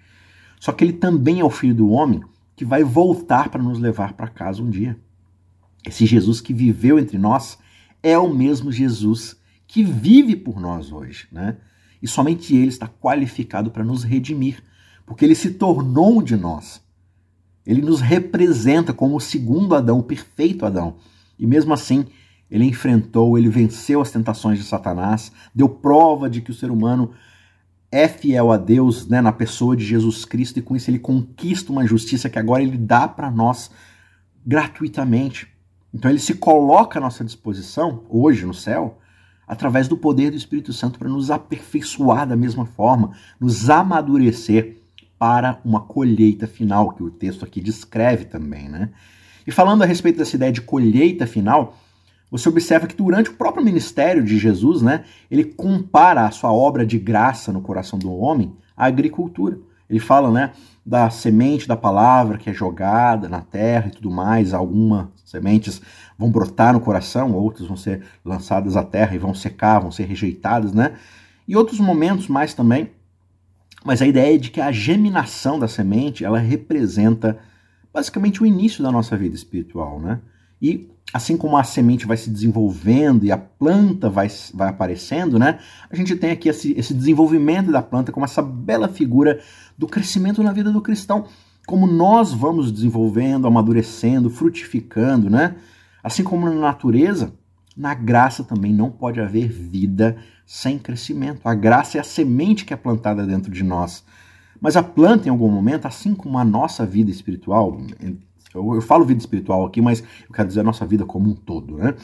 Só 0.60 0.72
que 0.72 0.84
ele 0.84 0.94
também 0.94 1.40
é 1.40 1.44
o 1.44 1.50
filho 1.50 1.76
do 1.76 1.90
homem 1.90 2.22
que 2.56 2.64
vai 2.64 2.84
voltar 2.84 3.50
para 3.50 3.62
nos 3.62 3.78
levar 3.78 4.14
para 4.14 4.28
casa 4.28 4.64
um 4.64 4.70
dia. 4.70 4.98
Esse 5.86 6.06
Jesus 6.06 6.42
que 6.42 6.54
viveu 6.54 6.98
entre 6.98 7.18
nós 7.18 7.58
é 8.08 8.18
o 8.18 8.34
mesmo 8.34 8.72
Jesus 8.72 9.36
que 9.68 9.84
vive 9.84 10.36
por 10.36 10.60
nós 10.60 10.92
hoje, 10.92 11.28
né? 11.32 11.58
E 12.02 12.08
somente 12.08 12.56
ele 12.56 12.70
está 12.70 12.88
qualificado 12.88 13.70
para 13.72 13.84
nos 13.84 14.04
redimir, 14.04 14.64
porque 15.06 15.26
ele 15.26 15.36
se 15.36 15.52
tornou 15.52 16.20
um 16.20 16.24
de 16.24 16.36
nós. 16.36 16.82
Ele 17.66 17.82
nos 17.82 18.00
representa 18.00 18.94
como 18.94 19.18
o 19.18 19.20
segundo 19.20 19.76
Adão, 19.76 20.00
o 20.00 20.04
perfeito 20.04 20.66
Adão. 20.66 20.96
E 21.38 21.46
mesmo 21.46 21.74
assim, 21.74 22.06
ele 22.50 22.64
enfrentou, 22.64 23.38
ele 23.38 23.50
venceu 23.50 24.00
as 24.00 24.12
tentações 24.12 24.58
de 24.58 24.64
Satanás, 24.64 25.32
deu 25.54 25.68
prova 25.68 26.30
de 26.30 26.40
que 26.42 26.52
o 26.52 26.54
ser 26.54 26.72
humano 26.72 27.12
é 27.92 28.08
fiel 28.08 28.52
a 28.52 28.58
Deus 28.58 29.08
né, 29.08 29.20
na 29.22 29.32
pessoa 29.34 29.76
de 29.76 29.86
Jesus 29.86 30.24
Cristo 30.24 30.60
e 30.60 30.62
com 30.62 30.76
isso 30.76 30.90
ele 30.90 31.00
conquista 31.00 31.72
uma 31.72 31.86
justiça 31.86 32.30
que 32.30 32.40
agora 32.40 32.64
ele 32.64 32.78
dá 32.78 33.08
para 33.08 33.30
nós 33.30 33.70
gratuitamente. 34.46 35.57
Então 35.98 36.12
ele 36.12 36.20
se 36.20 36.36
coloca 36.36 37.00
à 37.00 37.02
nossa 37.02 37.26
disposição, 37.26 38.04
hoje 38.08 38.46
no 38.46 38.54
céu, 38.54 39.00
através 39.48 39.88
do 39.88 39.98
poder 39.98 40.30
do 40.30 40.38
Espírito 40.38 40.72
Santo 40.72 41.00
para 41.00 41.10
nos 41.10 41.32
aperfeiçoar 41.32 42.28
da 42.28 42.36
mesma 42.36 42.68
forma, 42.68 43.14
nos 43.40 43.68
amadurecer 43.68 44.78
para 45.18 45.60
uma 45.66 45.82
colheita 45.82 46.46
final, 46.46 46.92
que 46.92 47.02
o 47.02 47.10
texto 47.10 47.44
aqui 47.44 47.60
descreve 47.60 48.26
também. 48.26 48.70
Né? 48.70 48.92
E 49.48 49.52
falando 49.52 49.82
a 49.82 49.88
respeito 49.88 50.20
dessa 50.20 50.36
ideia 50.36 50.52
de 50.52 50.62
colheita 50.62 51.26
final, 51.26 51.76
você 52.30 52.48
observa 52.48 52.86
que 52.86 52.96
durante 52.96 53.32
o 53.32 53.34
próprio 53.34 53.66
ministério 53.66 54.24
de 54.24 54.38
Jesus, 54.38 54.84
né, 54.84 55.04
ele 55.32 55.46
compara 55.46 56.28
a 56.28 56.32
sua 56.32 56.54
obra 56.54 56.86
de 56.86 57.00
graça 57.00 57.52
no 57.52 57.62
coração 57.62 57.98
do 57.98 58.16
homem 58.16 58.54
à 58.76 58.86
agricultura. 58.86 59.58
Ele 59.90 60.00
fala, 60.00 60.30
né, 60.30 60.52
da 60.86 61.10
semente 61.10 61.68
da 61.68 61.76
palavra 61.76 62.38
que 62.38 62.52
é 62.52 62.54
jogada 62.54 63.28
na 63.28 63.42
terra 63.42 63.88
e 63.88 63.92
tudo 63.92 64.12
mais. 64.12 64.54
Algumas 64.54 65.08
sementes 65.28 65.82
vão 66.18 66.32
brotar 66.32 66.74
no 66.74 66.80
coração, 66.80 67.34
outras 67.34 67.68
vão 67.68 67.76
ser 67.76 68.02
lançadas 68.24 68.78
à 68.78 68.84
terra 68.84 69.14
e 69.14 69.20
vão 69.20 69.34
secar, 69.34 69.80
vão 69.80 69.92
ser 69.92 70.06
rejeitadas, 70.06 70.72
né? 70.72 70.94
E 71.46 71.56
outros 71.56 71.80
momentos 71.80 72.30
mais 72.30 72.54
também. 72.54 72.90
Mas 73.84 74.02
a 74.02 74.08
ideia 74.08 74.36
é 74.36 74.38
de 74.38 74.50
que 74.50 74.62
a 74.62 74.72
geminação 74.72 75.60
da 75.60 75.68
semente, 75.68 76.24
ela 76.24 76.40
representa 76.40 77.38
basicamente 77.94 78.42
o 78.42 78.46
início 78.46 78.82
da 78.82 78.92
nossa 78.92 79.18
vida 79.18 79.36
espiritual, 79.36 80.00
né? 80.00 80.20
E 80.62 80.90
assim 81.14 81.38
como 81.38 81.58
a 81.58 81.64
semente 81.64 82.06
vai 82.06 82.18
se 82.18 82.30
desenvolvendo 82.30 83.26
e 83.26 83.32
a 83.32 83.38
planta 83.38 84.10
vai, 84.10 84.28
vai 84.54 84.70
aparecendo, 84.70 85.38
né? 85.38 85.60
A 85.90 85.96
gente 85.96 86.16
tem 86.16 86.32
aqui 86.32 86.50
esse, 86.50 86.74
esse 86.78 86.94
desenvolvimento 86.94 87.72
da 87.72 87.82
planta 87.82 88.12
como 88.12 88.26
essa 88.26 88.42
bela 88.42 88.88
figura 88.88 89.42
do 89.78 89.88
crescimento 89.88 90.42
na 90.42 90.52
vida 90.54 90.72
do 90.72 90.82
cristão. 90.82 91.28
Como 91.68 91.86
nós 91.86 92.32
vamos 92.32 92.72
desenvolvendo, 92.72 93.46
amadurecendo, 93.46 94.30
frutificando, 94.30 95.30
né? 95.30 95.58
Assim 96.02 96.24
como 96.24 96.46
na 96.46 96.56
natureza, 96.56 97.34
na 97.76 97.94
graça 97.94 98.42
também 98.42 98.74
não 98.74 98.90
pode 98.90 99.20
haver 99.20 99.50
vida 99.50 100.16
sem 100.46 100.80
crescimento. 100.80 101.42
A 101.44 101.54
graça 101.54 101.98
é 101.98 102.02
a 102.02 102.06
semente 102.06 102.64
que 102.64 102.74
é 102.74 102.78
plantada 102.78 103.28
dentro 103.28 103.52
de 103.52 103.64
nós. 103.64 104.06
Mas 104.62 104.78
a 104.78 104.82
planta, 104.82 105.28
em 105.28 105.32
algum 105.32 105.52
momento, 105.52 105.86
assim 105.86 106.16
como 106.16 106.38
a 106.38 106.46
nossa 106.46 106.86
vida 106.86 107.12
espiritual, 107.12 107.78
eu, 108.56 108.82
falo 108.82 109.04
vida 109.04 109.20
espiritual 109.20 109.66
aqui, 109.66 109.82
mas 109.82 110.00
eu 110.00 110.34
quero 110.34 110.48
dizer 110.48 110.62
a 110.62 110.64
nossa 110.64 110.86
vida 110.86 111.06
como 111.06 111.30
um 111.30 111.36
todo, 111.36 111.76
né? 111.76 111.96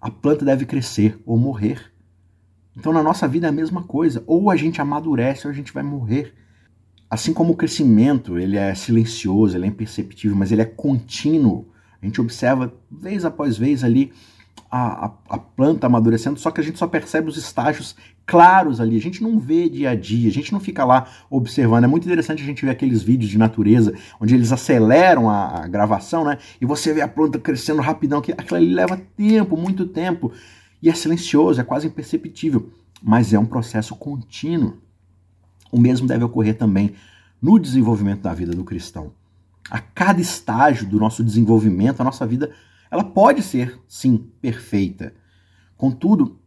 A 0.00 0.12
planta 0.12 0.44
deve 0.44 0.64
crescer 0.64 1.20
ou 1.26 1.36
morrer. 1.36 1.92
Então 2.76 2.92
na 2.92 3.02
nossa 3.02 3.26
vida 3.26 3.48
é 3.48 3.50
a 3.50 3.52
mesma 3.52 3.82
coisa. 3.82 4.22
Ou 4.28 4.48
a 4.48 4.54
gente 4.54 4.80
amadurece 4.80 5.48
ou 5.48 5.50
a 5.50 5.54
gente 5.54 5.72
vai 5.72 5.82
morrer. 5.82 6.34
Assim 7.12 7.34
como 7.34 7.52
o 7.52 7.56
crescimento, 7.56 8.38
ele 8.38 8.56
é 8.56 8.74
silencioso, 8.74 9.54
ele 9.54 9.66
é 9.66 9.68
imperceptível, 9.68 10.34
mas 10.34 10.50
ele 10.50 10.62
é 10.62 10.64
contínuo. 10.64 11.68
A 12.00 12.06
gente 12.06 12.18
observa 12.18 12.72
vez 12.90 13.26
após 13.26 13.58
vez 13.58 13.84
ali 13.84 14.10
a, 14.70 15.04
a, 15.04 15.12
a, 15.28 15.36
planta 15.36 15.86
amadurecendo, 15.86 16.40
só 16.40 16.50
que 16.50 16.62
a 16.62 16.64
gente 16.64 16.78
só 16.78 16.86
percebe 16.86 17.28
os 17.28 17.36
estágios 17.36 17.94
claros 18.24 18.80
ali. 18.80 18.96
A 18.96 19.00
gente 19.00 19.22
não 19.22 19.38
vê 19.38 19.68
dia 19.68 19.90
a 19.90 19.94
dia, 19.94 20.30
a 20.30 20.32
gente 20.32 20.54
não 20.54 20.58
fica 20.58 20.86
lá 20.86 21.06
observando. 21.28 21.84
É 21.84 21.86
muito 21.86 22.06
interessante 22.06 22.42
a 22.42 22.46
gente 22.46 22.64
ver 22.64 22.70
aqueles 22.70 23.02
vídeos 23.02 23.30
de 23.30 23.36
natureza, 23.36 23.92
onde 24.18 24.34
eles 24.34 24.50
aceleram 24.50 25.28
a, 25.28 25.64
a 25.64 25.68
gravação, 25.68 26.24
né? 26.24 26.38
E 26.62 26.64
você 26.64 26.94
vê 26.94 27.02
a 27.02 27.08
planta 27.08 27.38
crescendo 27.38 27.82
rapidão, 27.82 28.22
que 28.22 28.32
aquilo 28.32 28.56
ali 28.56 28.72
leva 28.72 28.98
tempo, 29.14 29.54
muito 29.54 29.84
tempo. 29.84 30.32
E 30.80 30.88
é 30.88 30.94
silencioso, 30.94 31.60
é 31.60 31.64
quase 31.64 31.86
imperceptível. 31.86 32.70
Mas 33.02 33.34
é 33.34 33.38
um 33.38 33.44
processo 33.44 33.94
contínuo. 33.96 34.78
O 35.72 35.80
mesmo 35.80 36.06
deve 36.06 36.22
ocorrer 36.22 36.56
também 36.56 36.94
no 37.40 37.58
desenvolvimento 37.58 38.20
da 38.20 38.34
vida 38.34 38.52
do 38.52 38.62
cristão. 38.62 39.12
A 39.70 39.80
cada 39.80 40.20
estágio 40.20 40.86
do 40.86 40.98
nosso 40.98 41.24
desenvolvimento, 41.24 42.00
a 42.00 42.04
nossa 42.04 42.26
vida 42.26 42.52
ela 42.90 43.02
pode 43.02 43.42
ser, 43.42 43.80
sim, 43.88 44.30
perfeita. 44.40 45.14
Contudo, 45.78 46.38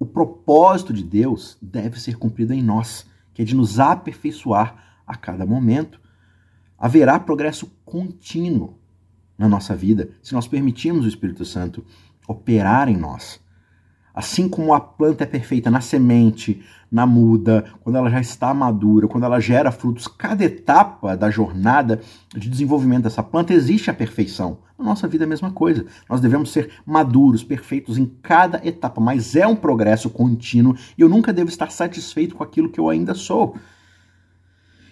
o 0.00 0.04
propósito 0.04 0.92
de 0.92 1.04
Deus 1.04 1.56
deve 1.62 2.00
ser 2.00 2.16
cumprido 2.16 2.52
em 2.52 2.60
nós, 2.60 3.06
que 3.32 3.40
é 3.40 3.44
de 3.44 3.54
nos 3.54 3.78
aperfeiçoar 3.78 5.00
a 5.06 5.16
cada 5.16 5.46
momento. 5.46 6.00
Haverá 6.76 7.20
progresso 7.20 7.72
contínuo 7.84 8.76
na 9.38 9.48
nossa 9.48 9.76
vida 9.76 10.10
se 10.20 10.34
nós 10.34 10.48
permitirmos 10.48 11.04
o 11.04 11.08
Espírito 11.08 11.44
Santo 11.44 11.84
operar 12.26 12.88
em 12.88 12.96
nós. 12.96 13.41
Assim 14.14 14.48
como 14.48 14.74
a 14.74 14.80
planta 14.80 15.24
é 15.24 15.26
perfeita 15.26 15.70
na 15.70 15.80
semente, 15.80 16.62
na 16.90 17.06
muda, 17.06 17.64
quando 17.80 17.96
ela 17.96 18.10
já 18.10 18.20
está 18.20 18.52
madura, 18.52 19.08
quando 19.08 19.24
ela 19.24 19.40
gera 19.40 19.72
frutos, 19.72 20.06
cada 20.06 20.44
etapa 20.44 21.16
da 21.16 21.30
jornada 21.30 22.00
de 22.36 22.50
desenvolvimento 22.50 23.04
dessa 23.04 23.22
planta 23.22 23.54
existe 23.54 23.90
a 23.90 23.94
perfeição. 23.94 24.58
Na 24.78 24.84
nossa 24.84 25.08
vida 25.08 25.24
é 25.24 25.26
a 25.26 25.28
mesma 25.28 25.50
coisa. 25.50 25.86
Nós 26.10 26.20
devemos 26.20 26.52
ser 26.52 26.70
maduros, 26.84 27.42
perfeitos 27.42 27.96
em 27.96 28.04
cada 28.20 28.60
etapa, 28.66 29.00
mas 29.00 29.34
é 29.34 29.46
um 29.46 29.56
progresso 29.56 30.10
contínuo 30.10 30.76
e 30.98 31.00
eu 31.00 31.08
nunca 31.08 31.32
devo 31.32 31.48
estar 31.48 31.70
satisfeito 31.70 32.34
com 32.34 32.44
aquilo 32.44 32.68
que 32.68 32.78
eu 32.78 32.90
ainda 32.90 33.14
sou. 33.14 33.56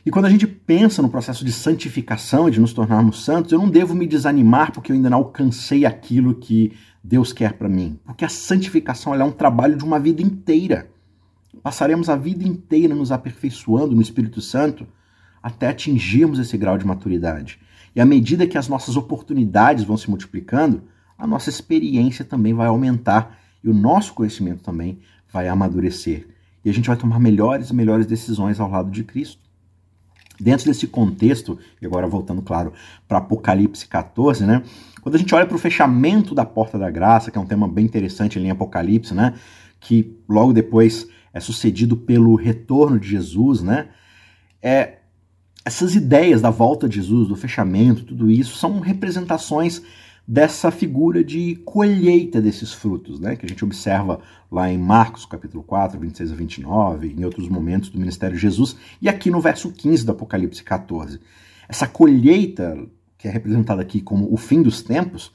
E 0.04 0.10
quando 0.10 0.24
a 0.24 0.30
gente 0.30 0.46
pensa 0.46 1.02
no 1.02 1.10
processo 1.10 1.44
de 1.44 1.52
santificação 1.52 2.48
e 2.48 2.52
de 2.52 2.60
nos 2.60 2.72
tornarmos 2.72 3.22
santos, 3.22 3.52
eu 3.52 3.58
não 3.58 3.68
devo 3.68 3.94
me 3.94 4.06
desanimar 4.06 4.72
porque 4.72 4.90
eu 4.90 4.96
ainda 4.96 5.10
não 5.10 5.18
alcancei 5.18 5.84
aquilo 5.84 6.34
que 6.34 6.72
Deus 7.02 7.32
quer 7.32 7.54
para 7.54 7.68
mim? 7.68 7.98
Porque 8.04 8.24
a 8.24 8.28
santificação 8.28 9.14
é 9.14 9.24
um 9.24 9.32
trabalho 9.32 9.76
de 9.76 9.84
uma 9.84 9.98
vida 9.98 10.22
inteira. 10.22 10.90
Passaremos 11.62 12.08
a 12.08 12.16
vida 12.16 12.46
inteira 12.46 12.94
nos 12.94 13.10
aperfeiçoando 13.10 13.94
no 13.94 14.02
Espírito 14.02 14.40
Santo 14.40 14.86
até 15.42 15.68
atingirmos 15.68 16.38
esse 16.38 16.56
grau 16.56 16.76
de 16.76 16.86
maturidade. 16.86 17.58
E 17.94 18.00
à 18.00 18.04
medida 18.04 18.46
que 18.46 18.58
as 18.58 18.68
nossas 18.68 18.96
oportunidades 18.96 19.84
vão 19.84 19.96
se 19.96 20.08
multiplicando, 20.08 20.82
a 21.18 21.26
nossa 21.26 21.50
experiência 21.50 22.24
também 22.24 22.54
vai 22.54 22.66
aumentar 22.66 23.38
e 23.62 23.68
o 23.68 23.74
nosso 23.74 24.14
conhecimento 24.14 24.62
também 24.62 25.00
vai 25.32 25.48
amadurecer. 25.48 26.28
E 26.64 26.70
a 26.70 26.72
gente 26.72 26.88
vai 26.88 26.96
tomar 26.96 27.18
melhores 27.18 27.70
e 27.70 27.74
melhores 27.74 28.06
decisões 28.06 28.60
ao 28.60 28.70
lado 28.70 28.90
de 28.90 29.02
Cristo. 29.02 29.49
Dentro 30.40 30.66
desse 30.66 30.86
contexto, 30.86 31.58
e 31.80 31.86
agora 31.86 32.06
voltando, 32.06 32.40
claro, 32.40 32.72
para 33.06 33.18
Apocalipse 33.18 33.86
14, 33.86 34.44
né? 34.44 34.62
Quando 35.02 35.14
a 35.14 35.18
gente 35.18 35.34
olha 35.34 35.46
para 35.46 35.56
o 35.56 35.58
fechamento 35.58 36.34
da 36.34 36.44
porta 36.44 36.78
da 36.78 36.90
graça, 36.90 37.30
que 37.30 37.38
é 37.38 37.40
um 37.40 37.46
tema 37.46 37.68
bem 37.68 37.84
interessante 37.84 38.38
ali 38.38 38.48
em 38.48 38.50
Apocalipse, 38.50 39.14
né? 39.14 39.34
Que 39.78 40.16
logo 40.28 40.52
depois 40.52 41.06
é 41.32 41.40
sucedido 41.40 41.96
pelo 41.96 42.34
retorno 42.34 42.98
de 42.98 43.08
Jesus, 43.08 43.62
né? 43.62 43.88
É, 44.62 44.98
essas 45.64 45.94
ideias 45.94 46.40
da 46.40 46.50
volta 46.50 46.88
de 46.88 46.96
Jesus, 46.96 47.28
do 47.28 47.36
fechamento, 47.36 48.04
tudo 48.04 48.30
isso, 48.30 48.56
são 48.56 48.80
representações 48.80 49.82
dessa 50.30 50.70
figura 50.70 51.24
de 51.24 51.56
colheita 51.64 52.40
desses 52.40 52.72
frutos, 52.72 53.18
né, 53.18 53.34
que 53.34 53.44
a 53.44 53.48
gente 53.48 53.64
observa 53.64 54.20
lá 54.48 54.70
em 54.70 54.78
Marcos 54.78 55.26
capítulo 55.26 55.60
4, 55.64 55.98
26 55.98 56.30
a 56.30 56.34
29, 56.36 57.16
em 57.18 57.24
outros 57.24 57.48
momentos 57.48 57.88
do 57.88 57.98
ministério 57.98 58.36
de 58.36 58.40
Jesus, 58.40 58.76
e 59.02 59.08
aqui 59.08 59.28
no 59.28 59.40
verso 59.40 59.72
15 59.72 60.06
do 60.06 60.12
Apocalipse 60.12 60.62
14. 60.62 61.18
Essa 61.68 61.88
colheita, 61.88 62.78
que 63.18 63.26
é 63.26 63.30
representada 63.32 63.82
aqui 63.82 64.00
como 64.00 64.32
o 64.32 64.36
fim 64.36 64.62
dos 64.62 64.82
tempos, 64.82 65.32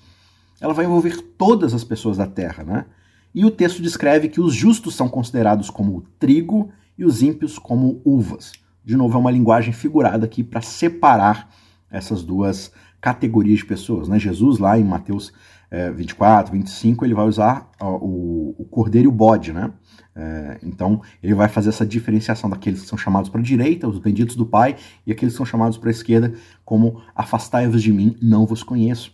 ela 0.61 0.73
vai 0.73 0.85
envolver 0.85 1.21
todas 1.37 1.73
as 1.73 1.83
pessoas 1.83 2.15
da 2.15 2.25
terra, 2.25 2.63
né? 2.63 2.85
E 3.33 3.43
o 3.43 3.51
texto 3.51 3.81
descreve 3.81 4.29
que 4.29 4.39
os 4.39 4.55
justos 4.55 4.95
são 4.95 5.09
considerados 5.09 5.69
como 5.69 6.05
trigo 6.17 6.71
e 6.97 7.03
os 7.03 7.21
ímpios 7.21 7.59
como 7.59 7.99
uvas. 8.05 8.53
De 8.81 8.95
novo, 8.95 9.17
é 9.17 9.19
uma 9.19 9.31
linguagem 9.31 9.73
figurada 9.73 10.25
aqui 10.25 10.41
para 10.41 10.61
separar 10.61 11.53
essas 11.91 12.23
duas 12.23 12.71
categorias 13.05 13.59
de 13.59 13.65
pessoas. 13.65 14.07
Né? 14.07 14.17
Jesus, 14.17 14.57
lá 14.57 14.79
em 14.79 14.83
Mateus 14.83 15.31
é, 15.69 15.91
24, 15.91 16.51
25, 16.51 17.05
ele 17.05 17.13
vai 17.13 17.27
usar 17.27 17.69
ó, 17.79 17.97
o, 17.97 18.55
o, 18.57 18.65
cordeiro 18.65 19.07
e 19.07 19.09
o 19.09 19.11
bode. 19.11 19.53
Né? 19.53 19.71
É, 20.15 20.57
então, 20.63 21.03
ele 21.21 21.35
vai 21.35 21.47
fazer 21.47 21.69
essa 21.69 21.85
diferenciação 21.85 22.49
daqueles 22.49 22.81
que 22.81 22.87
são 22.87 22.97
chamados 22.97 23.29
para 23.29 23.39
a 23.39 23.43
direita, 23.43 23.87
os 23.87 23.99
benditos 23.99 24.35
do 24.35 24.43
Pai, 24.43 24.75
e 25.05 25.11
aqueles 25.11 25.35
que 25.35 25.37
são 25.37 25.45
chamados 25.45 25.77
para 25.77 25.87
a 25.87 25.91
esquerda, 25.91 26.33
como 26.65 26.99
afastai-vos 27.13 27.83
de 27.83 27.93
mim, 27.93 28.17
não 28.19 28.43
vos 28.43 28.63
conheço. 28.63 29.13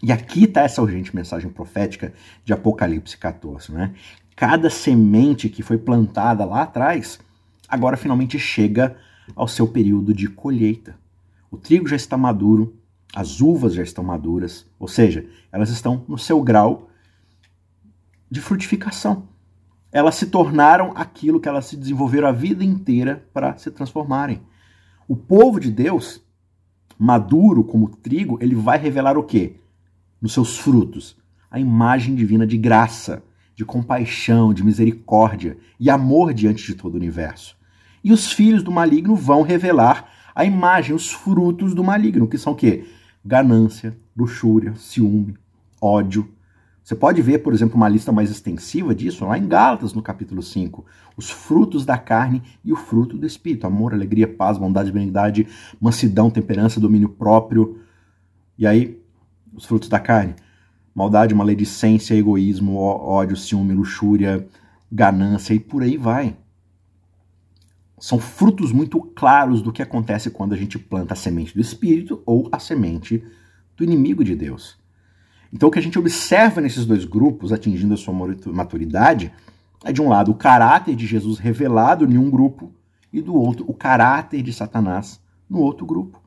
E 0.00 0.12
aqui 0.12 0.44
está 0.44 0.60
essa 0.60 0.80
urgente 0.80 1.14
mensagem 1.14 1.50
profética 1.50 2.12
de 2.44 2.52
Apocalipse 2.52 3.18
14. 3.18 3.72
Né? 3.72 3.92
Cada 4.36 4.70
semente 4.70 5.48
que 5.48 5.64
foi 5.64 5.78
plantada 5.78 6.44
lá 6.44 6.62
atrás, 6.62 7.18
agora 7.68 7.96
finalmente 7.96 8.38
chega 8.38 8.96
ao 9.34 9.48
seu 9.48 9.66
período 9.66 10.14
de 10.14 10.28
colheita. 10.28 10.94
O 11.50 11.56
trigo 11.56 11.88
já 11.88 11.96
está 11.96 12.16
maduro, 12.16 12.79
as 13.14 13.40
uvas 13.40 13.74
já 13.74 13.82
estão 13.82 14.04
maduras, 14.04 14.66
ou 14.78 14.86
seja, 14.86 15.26
elas 15.50 15.70
estão 15.70 16.04
no 16.08 16.18
seu 16.18 16.42
grau 16.42 16.88
de 18.30 18.40
frutificação. 18.40 19.28
Elas 19.92 20.14
se 20.14 20.26
tornaram 20.26 20.92
aquilo 20.94 21.40
que 21.40 21.48
elas 21.48 21.66
se 21.66 21.76
desenvolveram 21.76 22.28
a 22.28 22.32
vida 22.32 22.62
inteira 22.62 23.28
para 23.32 23.56
se 23.58 23.70
transformarem. 23.70 24.40
O 25.08 25.16
povo 25.16 25.58
de 25.58 25.70
Deus, 25.72 26.22
maduro 26.96 27.64
como 27.64 27.88
trigo, 27.88 28.38
ele 28.40 28.54
vai 28.54 28.78
revelar 28.78 29.18
o 29.18 29.24
quê? 29.24 29.56
nos 30.20 30.32
seus 30.32 30.58
frutos 30.58 31.16
a 31.50 31.58
imagem 31.58 32.14
divina 32.14 32.46
de 32.46 32.56
graça, 32.56 33.24
de 33.56 33.64
compaixão, 33.64 34.54
de 34.54 34.62
misericórdia 34.62 35.58
e 35.80 35.90
amor 35.90 36.32
diante 36.32 36.64
de 36.64 36.74
todo 36.74 36.94
o 36.94 36.96
universo. 36.96 37.56
E 38.04 38.12
os 38.12 38.30
filhos 38.32 38.62
do 38.62 38.70
maligno 38.70 39.16
vão 39.16 39.42
revelar 39.42 40.08
a 40.32 40.44
imagem, 40.44 40.94
os 40.94 41.10
frutos 41.10 41.74
do 41.74 41.82
maligno, 41.82 42.28
que 42.28 42.38
são 42.38 42.52
o 42.52 42.56
quê? 42.56 42.86
Ganância, 43.24 43.96
luxúria, 44.16 44.74
ciúme, 44.76 45.36
ódio. 45.80 46.32
Você 46.82 46.94
pode 46.94 47.20
ver, 47.20 47.38
por 47.38 47.52
exemplo, 47.52 47.76
uma 47.76 47.88
lista 47.88 48.10
mais 48.10 48.30
extensiva 48.30 48.94
disso 48.94 49.26
lá 49.26 49.36
em 49.36 49.46
Gálatas, 49.46 49.92
no 49.92 50.02
capítulo 50.02 50.42
5. 50.42 50.84
Os 51.16 51.30
frutos 51.30 51.84
da 51.84 51.98
carne 51.98 52.42
e 52.64 52.72
o 52.72 52.76
fruto 52.76 53.18
do 53.18 53.26
espírito: 53.26 53.66
amor, 53.66 53.92
alegria, 53.92 54.26
paz, 54.26 54.56
bondade, 54.56 54.90
benignidade, 54.90 55.46
mansidão, 55.80 56.30
temperança, 56.30 56.80
domínio 56.80 57.10
próprio. 57.10 57.78
E 58.58 58.66
aí, 58.66 58.98
os 59.54 59.66
frutos 59.66 59.88
da 59.88 60.00
carne. 60.00 60.34
Maldade, 60.94 61.34
maledicência, 61.34 62.14
egoísmo, 62.14 62.76
ódio, 62.76 63.36
ciúme, 63.36 63.74
luxúria, 63.74 64.48
ganância 64.90 65.54
e 65.54 65.60
por 65.60 65.82
aí 65.82 65.96
vai. 65.96 66.36
São 68.00 68.18
frutos 68.18 68.72
muito 68.72 68.98
claros 69.00 69.60
do 69.60 69.70
que 69.70 69.82
acontece 69.82 70.30
quando 70.30 70.54
a 70.54 70.56
gente 70.56 70.78
planta 70.78 71.12
a 71.12 71.16
semente 71.16 71.54
do 71.54 71.60
espírito 71.60 72.22
ou 72.24 72.48
a 72.50 72.58
semente 72.58 73.22
do 73.76 73.84
inimigo 73.84 74.24
de 74.24 74.34
Deus. 74.34 74.78
Então, 75.52 75.68
o 75.68 75.72
que 75.72 75.78
a 75.78 75.82
gente 75.82 75.98
observa 75.98 76.62
nesses 76.62 76.86
dois 76.86 77.04
grupos 77.04 77.52
atingindo 77.52 77.92
a 77.92 77.98
sua 77.98 78.14
maturidade 78.46 79.30
é, 79.84 79.92
de 79.92 80.00
um 80.00 80.08
lado, 80.08 80.30
o 80.30 80.34
caráter 80.34 80.96
de 80.96 81.06
Jesus 81.06 81.38
revelado 81.38 82.10
em 82.10 82.16
um 82.16 82.30
grupo, 82.30 82.72
e 83.12 83.20
do 83.20 83.34
outro, 83.34 83.64
o 83.68 83.74
caráter 83.74 84.42
de 84.42 84.52
Satanás 84.52 85.20
no 85.48 85.58
outro 85.58 85.84
grupo. 85.84 86.22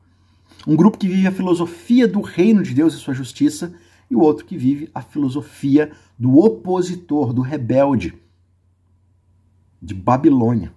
Um 0.66 0.76
grupo 0.76 0.98
que 0.98 1.08
vive 1.08 1.26
a 1.26 1.32
filosofia 1.32 2.06
do 2.06 2.20
reino 2.20 2.62
de 2.62 2.72
Deus 2.72 2.94
e 2.94 2.98
sua 2.98 3.14
justiça, 3.14 3.74
e 4.10 4.14
o 4.14 4.20
outro 4.20 4.44
que 4.44 4.56
vive 4.56 4.90
a 4.94 5.00
filosofia 5.00 5.90
do 6.16 6.38
opositor, 6.38 7.32
do 7.32 7.40
rebelde, 7.40 8.14
de 9.82 9.94
Babilônia. 9.94 10.72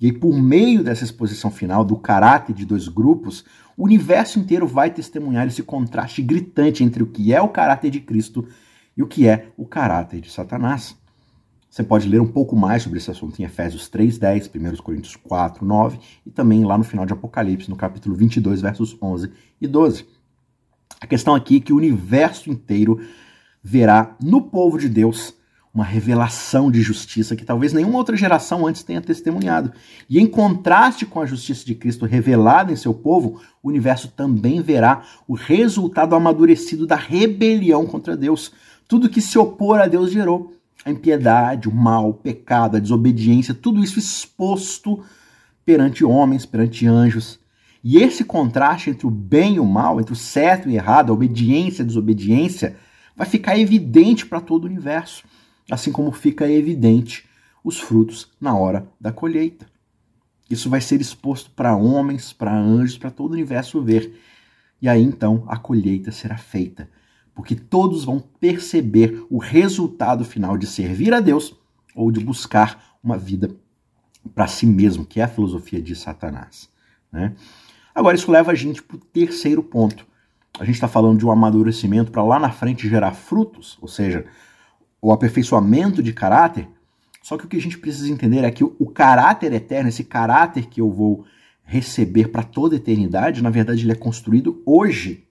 E 0.00 0.06
aí, 0.06 0.12
por 0.12 0.32
meio 0.34 0.82
dessa 0.84 1.04
exposição 1.04 1.50
final 1.50 1.84
do 1.84 1.96
caráter 1.96 2.54
de 2.54 2.64
dois 2.64 2.86
grupos, 2.86 3.44
o 3.76 3.84
universo 3.84 4.38
inteiro 4.38 4.66
vai 4.66 4.90
testemunhar 4.90 5.46
esse 5.46 5.62
contraste 5.62 6.22
gritante 6.22 6.84
entre 6.84 7.02
o 7.02 7.06
que 7.06 7.32
é 7.32 7.40
o 7.40 7.48
caráter 7.48 7.90
de 7.90 8.00
Cristo 8.00 8.46
e 8.96 9.02
o 9.02 9.06
que 9.06 9.26
é 9.26 9.48
o 9.56 9.66
caráter 9.66 10.20
de 10.20 10.30
Satanás. 10.30 10.96
Você 11.70 11.84
pode 11.84 12.08
ler 12.08 12.20
um 12.20 12.26
pouco 12.26 12.56
mais 12.56 12.82
sobre 12.82 12.98
esse 12.98 13.10
assunto 13.10 13.38
em 13.40 13.44
Efésios 13.44 13.88
3:10, 13.88 14.48
1 14.48 14.82
Coríntios 14.82 15.16
4, 15.16 15.64
9 15.64 15.98
e 16.24 16.30
também 16.30 16.64
lá 16.64 16.78
no 16.78 16.84
final 16.84 17.04
de 17.04 17.12
Apocalipse, 17.12 17.68
no 17.68 17.76
capítulo 17.76 18.14
22, 18.16 18.60
versos 18.60 18.96
11 19.00 19.30
e 19.60 19.66
12. 19.66 20.06
A 21.00 21.06
questão 21.06 21.34
aqui 21.34 21.58
é 21.58 21.60
que 21.60 21.72
o 21.72 21.76
universo 21.76 22.50
inteiro 22.50 23.00
verá 23.62 24.16
no 24.20 24.42
povo 24.42 24.78
de 24.78 24.88
Deus 24.88 25.34
uma 25.78 25.84
revelação 25.84 26.72
de 26.72 26.82
justiça 26.82 27.36
que 27.36 27.44
talvez 27.44 27.72
nenhuma 27.72 27.98
outra 27.98 28.16
geração 28.16 28.66
antes 28.66 28.82
tenha 28.82 29.00
testemunhado. 29.00 29.72
E 30.10 30.18
em 30.18 30.26
contraste 30.26 31.06
com 31.06 31.20
a 31.20 31.26
justiça 31.26 31.64
de 31.64 31.74
Cristo 31.76 32.04
revelada 32.04 32.72
em 32.72 32.76
seu 32.76 32.92
povo, 32.92 33.40
o 33.62 33.68
universo 33.68 34.08
também 34.08 34.60
verá 34.60 35.02
o 35.28 35.34
resultado 35.34 36.16
amadurecido 36.16 36.84
da 36.84 36.96
rebelião 36.96 37.86
contra 37.86 38.16
Deus. 38.16 38.52
Tudo 38.88 39.08
que 39.08 39.20
se 39.20 39.38
opor 39.38 39.78
a 39.78 39.86
Deus 39.86 40.10
gerou 40.10 40.52
a 40.84 40.90
impiedade, 40.90 41.68
o 41.68 41.74
mal, 41.74 42.10
o 42.10 42.14
pecado, 42.14 42.76
a 42.76 42.80
desobediência, 42.80 43.54
tudo 43.54 43.82
isso 43.82 44.00
exposto 44.00 45.04
perante 45.64 46.04
homens, 46.04 46.44
perante 46.44 46.88
anjos. 46.88 47.38
E 47.84 47.98
esse 47.98 48.24
contraste 48.24 48.90
entre 48.90 49.06
o 49.06 49.10
bem 49.10 49.54
e 49.56 49.60
o 49.60 49.64
mal, 49.64 50.00
entre 50.00 50.12
o 50.12 50.16
certo 50.16 50.68
e 50.68 50.72
o 50.72 50.74
errado, 50.74 51.10
a 51.10 51.14
obediência 51.14 51.82
e 51.82 51.84
a 51.84 51.86
desobediência, 51.86 52.76
vai 53.14 53.28
ficar 53.28 53.56
evidente 53.56 54.26
para 54.26 54.40
todo 54.40 54.64
o 54.64 54.66
universo, 54.66 55.24
assim 55.70 55.92
como 55.92 56.12
fica 56.12 56.50
evidente 56.50 57.28
os 57.62 57.78
frutos 57.78 58.30
na 58.40 58.56
hora 58.56 58.88
da 59.00 59.12
colheita. 59.12 59.66
Isso 60.48 60.70
vai 60.70 60.80
ser 60.80 61.00
exposto 61.00 61.50
para 61.50 61.76
homens, 61.76 62.32
para 62.32 62.56
anjos, 62.56 62.96
para 62.96 63.10
todo 63.10 63.30
o 63.30 63.34
universo 63.34 63.82
ver. 63.82 64.18
E 64.80 64.88
aí 64.88 65.02
então 65.02 65.44
a 65.46 65.56
colheita 65.56 66.10
será 66.10 66.38
feita 66.38 66.88
porque 67.38 67.54
todos 67.54 68.04
vão 68.04 68.18
perceber 68.18 69.24
o 69.30 69.38
resultado 69.38 70.24
final 70.24 70.58
de 70.58 70.66
servir 70.66 71.14
a 71.14 71.20
Deus 71.20 71.54
ou 71.94 72.10
de 72.10 72.18
buscar 72.18 72.98
uma 73.00 73.16
vida 73.16 73.48
para 74.34 74.48
si 74.48 74.66
mesmo, 74.66 75.06
que 75.06 75.20
é 75.20 75.22
a 75.22 75.28
filosofia 75.28 75.80
de 75.80 75.94
Satanás. 75.94 76.68
Né? 77.12 77.36
Agora, 77.94 78.16
isso 78.16 78.28
leva 78.32 78.50
a 78.50 78.56
gente 78.56 78.82
para 78.82 78.96
o 78.96 78.98
terceiro 78.98 79.62
ponto. 79.62 80.04
A 80.58 80.64
gente 80.64 80.74
está 80.74 80.88
falando 80.88 81.16
de 81.16 81.24
um 81.24 81.30
amadurecimento 81.30 82.10
para 82.10 82.24
lá 82.24 82.40
na 82.40 82.50
frente 82.50 82.88
gerar 82.88 83.12
frutos, 83.12 83.78
ou 83.80 83.86
seja, 83.86 84.26
o 85.00 85.12
aperfeiçoamento 85.12 86.02
de 86.02 86.12
caráter. 86.12 86.68
Só 87.22 87.36
que 87.36 87.44
o 87.44 87.48
que 87.48 87.56
a 87.56 87.60
gente 87.60 87.78
precisa 87.78 88.10
entender 88.10 88.44
é 88.44 88.50
que 88.50 88.64
o 88.64 88.86
caráter 88.86 89.52
eterno, 89.52 89.88
esse 89.88 90.04
caráter 90.04 90.66
que 90.66 90.80
eu 90.80 90.90
vou 90.90 91.24
receber 91.62 92.28
para 92.28 92.42
toda 92.42 92.74
a 92.74 92.78
eternidade, 92.78 93.42
na 93.42 93.50
verdade, 93.50 93.84
ele 93.84 93.92
é 93.92 93.96
construído 93.96 94.62
hoje 94.64 95.28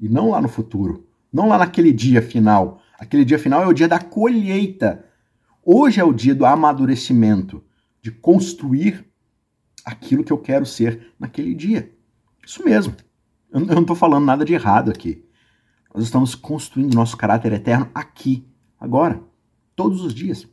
e 0.00 0.08
não 0.08 0.30
lá 0.30 0.40
no 0.40 0.48
futuro. 0.48 1.06
Não 1.32 1.48
lá 1.48 1.58
naquele 1.58 1.92
dia 1.92 2.22
final. 2.22 2.80
Aquele 2.98 3.24
dia 3.24 3.38
final 3.38 3.62
é 3.62 3.66
o 3.66 3.72
dia 3.72 3.88
da 3.88 3.98
colheita. 3.98 5.04
Hoje 5.64 6.00
é 6.00 6.04
o 6.04 6.12
dia 6.12 6.34
do 6.34 6.46
amadurecimento, 6.46 7.62
de 8.00 8.10
construir 8.10 9.04
aquilo 9.84 10.24
que 10.24 10.32
eu 10.32 10.38
quero 10.38 10.64
ser 10.64 11.12
naquele 11.18 11.54
dia. 11.54 11.90
Isso 12.46 12.64
mesmo. 12.64 12.94
Eu 13.50 13.60
não 13.60 13.82
estou 13.82 13.96
falando 13.96 14.24
nada 14.24 14.44
de 14.44 14.54
errado 14.54 14.90
aqui. 14.90 15.24
Nós 15.94 16.04
estamos 16.04 16.34
construindo 16.34 16.94
nosso 16.94 17.16
caráter 17.16 17.52
eterno 17.52 17.88
aqui, 17.94 18.46
agora, 18.84 19.20
todos 19.74 20.02
os 20.02 20.14
dias. 20.14 20.46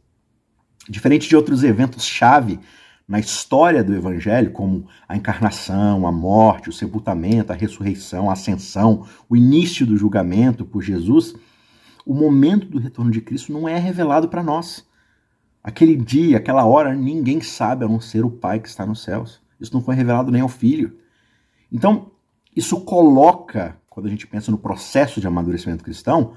Diferente 0.89 1.29
de 1.29 1.35
outros 1.35 1.63
eventos-chave 1.63 2.59
na 3.07 3.19
história 3.19 3.83
do 3.83 3.93
Evangelho, 3.93 4.51
como 4.51 4.87
a 5.07 5.15
encarnação, 5.17 6.07
a 6.07 6.11
morte, 6.11 6.69
o 6.69 6.73
sepultamento, 6.73 7.51
a 7.51 7.55
ressurreição, 7.55 8.29
a 8.29 8.33
ascensão, 8.33 9.05
o 9.29 9.35
início 9.35 9.85
do 9.85 9.97
julgamento 9.97 10.65
por 10.65 10.81
Jesus, 10.81 11.35
o 12.05 12.13
momento 12.13 12.67
do 12.67 12.79
retorno 12.79 13.11
de 13.11 13.21
Cristo 13.21 13.51
não 13.51 13.67
é 13.67 13.77
revelado 13.77 14.29
para 14.29 14.41
nós. 14.41 14.87
Aquele 15.63 15.95
dia, 15.95 16.37
aquela 16.37 16.65
hora, 16.65 16.95
ninguém 16.95 17.41
sabe 17.41 17.85
a 17.85 17.87
não 17.87 17.99
ser 17.99 18.25
o 18.25 18.31
Pai 18.31 18.59
que 18.59 18.67
está 18.67 18.85
nos 18.85 19.03
céus. 19.03 19.41
Isso 19.59 19.73
não 19.73 19.81
foi 19.81 19.93
revelado 19.93 20.31
nem 20.31 20.41
ao 20.41 20.49
Filho. 20.49 20.97
Então, 21.71 22.11
isso 22.55 22.81
coloca, 22.81 23.77
quando 23.89 24.07
a 24.07 24.09
gente 24.09 24.25
pensa 24.25 24.49
no 24.51 24.57
processo 24.57 25.21
de 25.21 25.27
amadurecimento 25.27 25.83
cristão, 25.83 26.33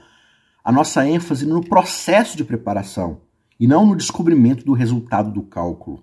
a 0.64 0.72
nossa 0.72 1.06
ênfase 1.06 1.44
no 1.44 1.62
processo 1.62 2.36
de 2.36 2.42
preparação 2.42 3.20
e 3.60 3.66
não 3.66 3.84
no 3.84 3.94
descobrimento 3.94 4.64
do 4.64 4.72
resultado 4.72 5.30
do 5.30 5.42
cálculo. 5.42 6.02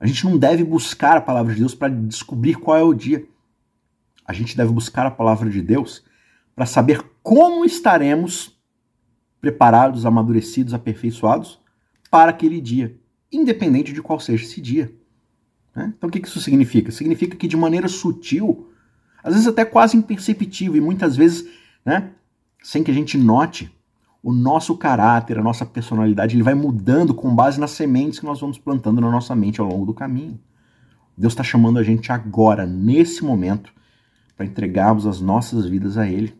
A 0.00 0.06
gente 0.06 0.24
não 0.24 0.38
deve 0.38 0.64
buscar 0.64 1.18
a 1.18 1.20
palavra 1.20 1.52
de 1.52 1.60
Deus 1.60 1.74
para 1.74 1.92
descobrir 1.92 2.54
qual 2.54 2.78
é 2.78 2.82
o 2.82 2.94
dia. 2.94 3.26
A 4.26 4.32
gente 4.32 4.56
deve 4.56 4.72
buscar 4.72 5.06
a 5.06 5.10
palavra 5.10 5.50
de 5.50 5.60
Deus 5.60 6.02
para 6.54 6.64
saber 6.64 7.04
como 7.22 7.64
estaremos 7.64 8.58
preparados, 9.40 10.06
amadurecidos, 10.06 10.72
aperfeiçoados 10.72 11.60
para 12.10 12.30
aquele 12.30 12.60
dia, 12.60 12.96
independente 13.30 13.92
de 13.92 14.00
qual 14.00 14.18
seja 14.18 14.44
esse 14.44 14.60
dia. 14.60 14.94
Né? 15.74 15.92
Então, 15.96 16.08
o 16.08 16.12
que 16.12 16.26
isso 16.26 16.40
significa? 16.40 16.90
Significa 16.90 17.36
que 17.36 17.48
de 17.48 17.56
maneira 17.56 17.88
sutil, 17.88 18.70
às 19.22 19.34
vezes 19.34 19.48
até 19.48 19.64
quase 19.64 19.96
imperceptível, 19.96 20.76
e 20.76 20.80
muitas 20.80 21.16
vezes 21.16 21.46
né, 21.84 22.12
sem 22.62 22.82
que 22.82 22.90
a 22.90 22.94
gente 22.94 23.18
note, 23.18 23.73
o 24.24 24.32
nosso 24.32 24.74
caráter, 24.74 25.38
a 25.38 25.42
nossa 25.42 25.66
personalidade, 25.66 26.34
ele 26.34 26.42
vai 26.42 26.54
mudando 26.54 27.12
com 27.12 27.34
base 27.34 27.60
nas 27.60 27.72
sementes 27.72 28.18
que 28.18 28.24
nós 28.24 28.40
vamos 28.40 28.56
plantando 28.56 28.98
na 28.98 29.10
nossa 29.10 29.36
mente 29.36 29.60
ao 29.60 29.66
longo 29.66 29.84
do 29.84 29.92
caminho. 29.92 30.40
Deus 31.14 31.34
está 31.34 31.42
chamando 31.42 31.78
a 31.78 31.82
gente 31.82 32.10
agora, 32.10 32.64
nesse 32.64 33.22
momento, 33.22 33.70
para 34.34 34.46
entregarmos 34.46 35.06
as 35.06 35.20
nossas 35.20 35.66
vidas 35.66 35.98
a 35.98 36.08
Ele. 36.08 36.34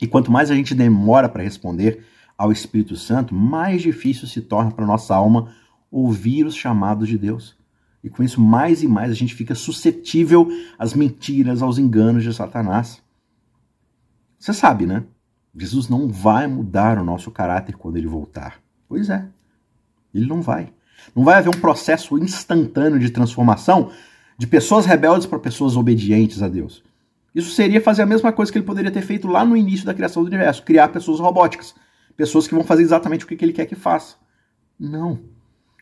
E 0.00 0.08
quanto 0.08 0.32
mais 0.32 0.50
a 0.50 0.56
gente 0.56 0.74
demora 0.74 1.28
para 1.28 1.44
responder 1.44 2.04
ao 2.36 2.50
Espírito 2.50 2.96
Santo, 2.96 3.32
mais 3.32 3.80
difícil 3.80 4.26
se 4.26 4.40
torna 4.40 4.72
para 4.72 4.84
nossa 4.84 5.14
alma 5.14 5.54
ouvir 5.92 6.44
os 6.46 6.56
chamados 6.56 7.08
de 7.08 7.16
Deus. 7.16 7.56
E 8.02 8.10
com 8.10 8.24
isso, 8.24 8.40
mais 8.40 8.82
e 8.82 8.88
mais 8.88 9.12
a 9.12 9.14
gente 9.14 9.36
fica 9.36 9.54
suscetível 9.54 10.48
às 10.76 10.94
mentiras, 10.94 11.62
aos 11.62 11.78
enganos 11.78 12.24
de 12.24 12.34
Satanás. 12.34 13.00
Você 14.36 14.52
sabe, 14.52 14.84
né? 14.84 15.04
Jesus 15.56 15.88
não 15.88 16.08
vai 16.08 16.46
mudar 16.46 16.98
o 16.98 17.04
nosso 17.04 17.30
caráter 17.30 17.76
quando 17.76 17.96
ele 17.96 18.06
voltar. 18.06 18.60
Pois 18.88 19.10
é, 19.10 19.26
ele 20.14 20.26
não 20.26 20.40
vai. 20.40 20.72
Não 21.14 21.24
vai 21.24 21.36
haver 21.36 21.50
um 21.50 21.60
processo 21.60 22.18
instantâneo 22.18 22.98
de 22.98 23.10
transformação 23.10 23.90
de 24.36 24.46
pessoas 24.46 24.86
rebeldes 24.86 25.26
para 25.26 25.38
pessoas 25.38 25.76
obedientes 25.76 26.42
a 26.42 26.48
Deus. 26.48 26.82
Isso 27.34 27.50
seria 27.50 27.80
fazer 27.80 28.02
a 28.02 28.06
mesma 28.06 28.32
coisa 28.32 28.50
que 28.50 28.58
ele 28.58 28.66
poderia 28.66 28.90
ter 28.90 29.02
feito 29.02 29.28
lá 29.28 29.44
no 29.44 29.56
início 29.56 29.84
da 29.84 29.94
criação 29.94 30.22
do 30.22 30.28
universo, 30.28 30.62
criar 30.62 30.88
pessoas 30.88 31.20
robóticas, 31.20 31.74
pessoas 32.16 32.46
que 32.46 32.54
vão 32.54 32.64
fazer 32.64 32.82
exatamente 32.82 33.24
o 33.24 33.28
que 33.28 33.44
ele 33.44 33.52
quer 33.52 33.66
que 33.66 33.74
faça. 33.74 34.16
Não. 34.78 35.20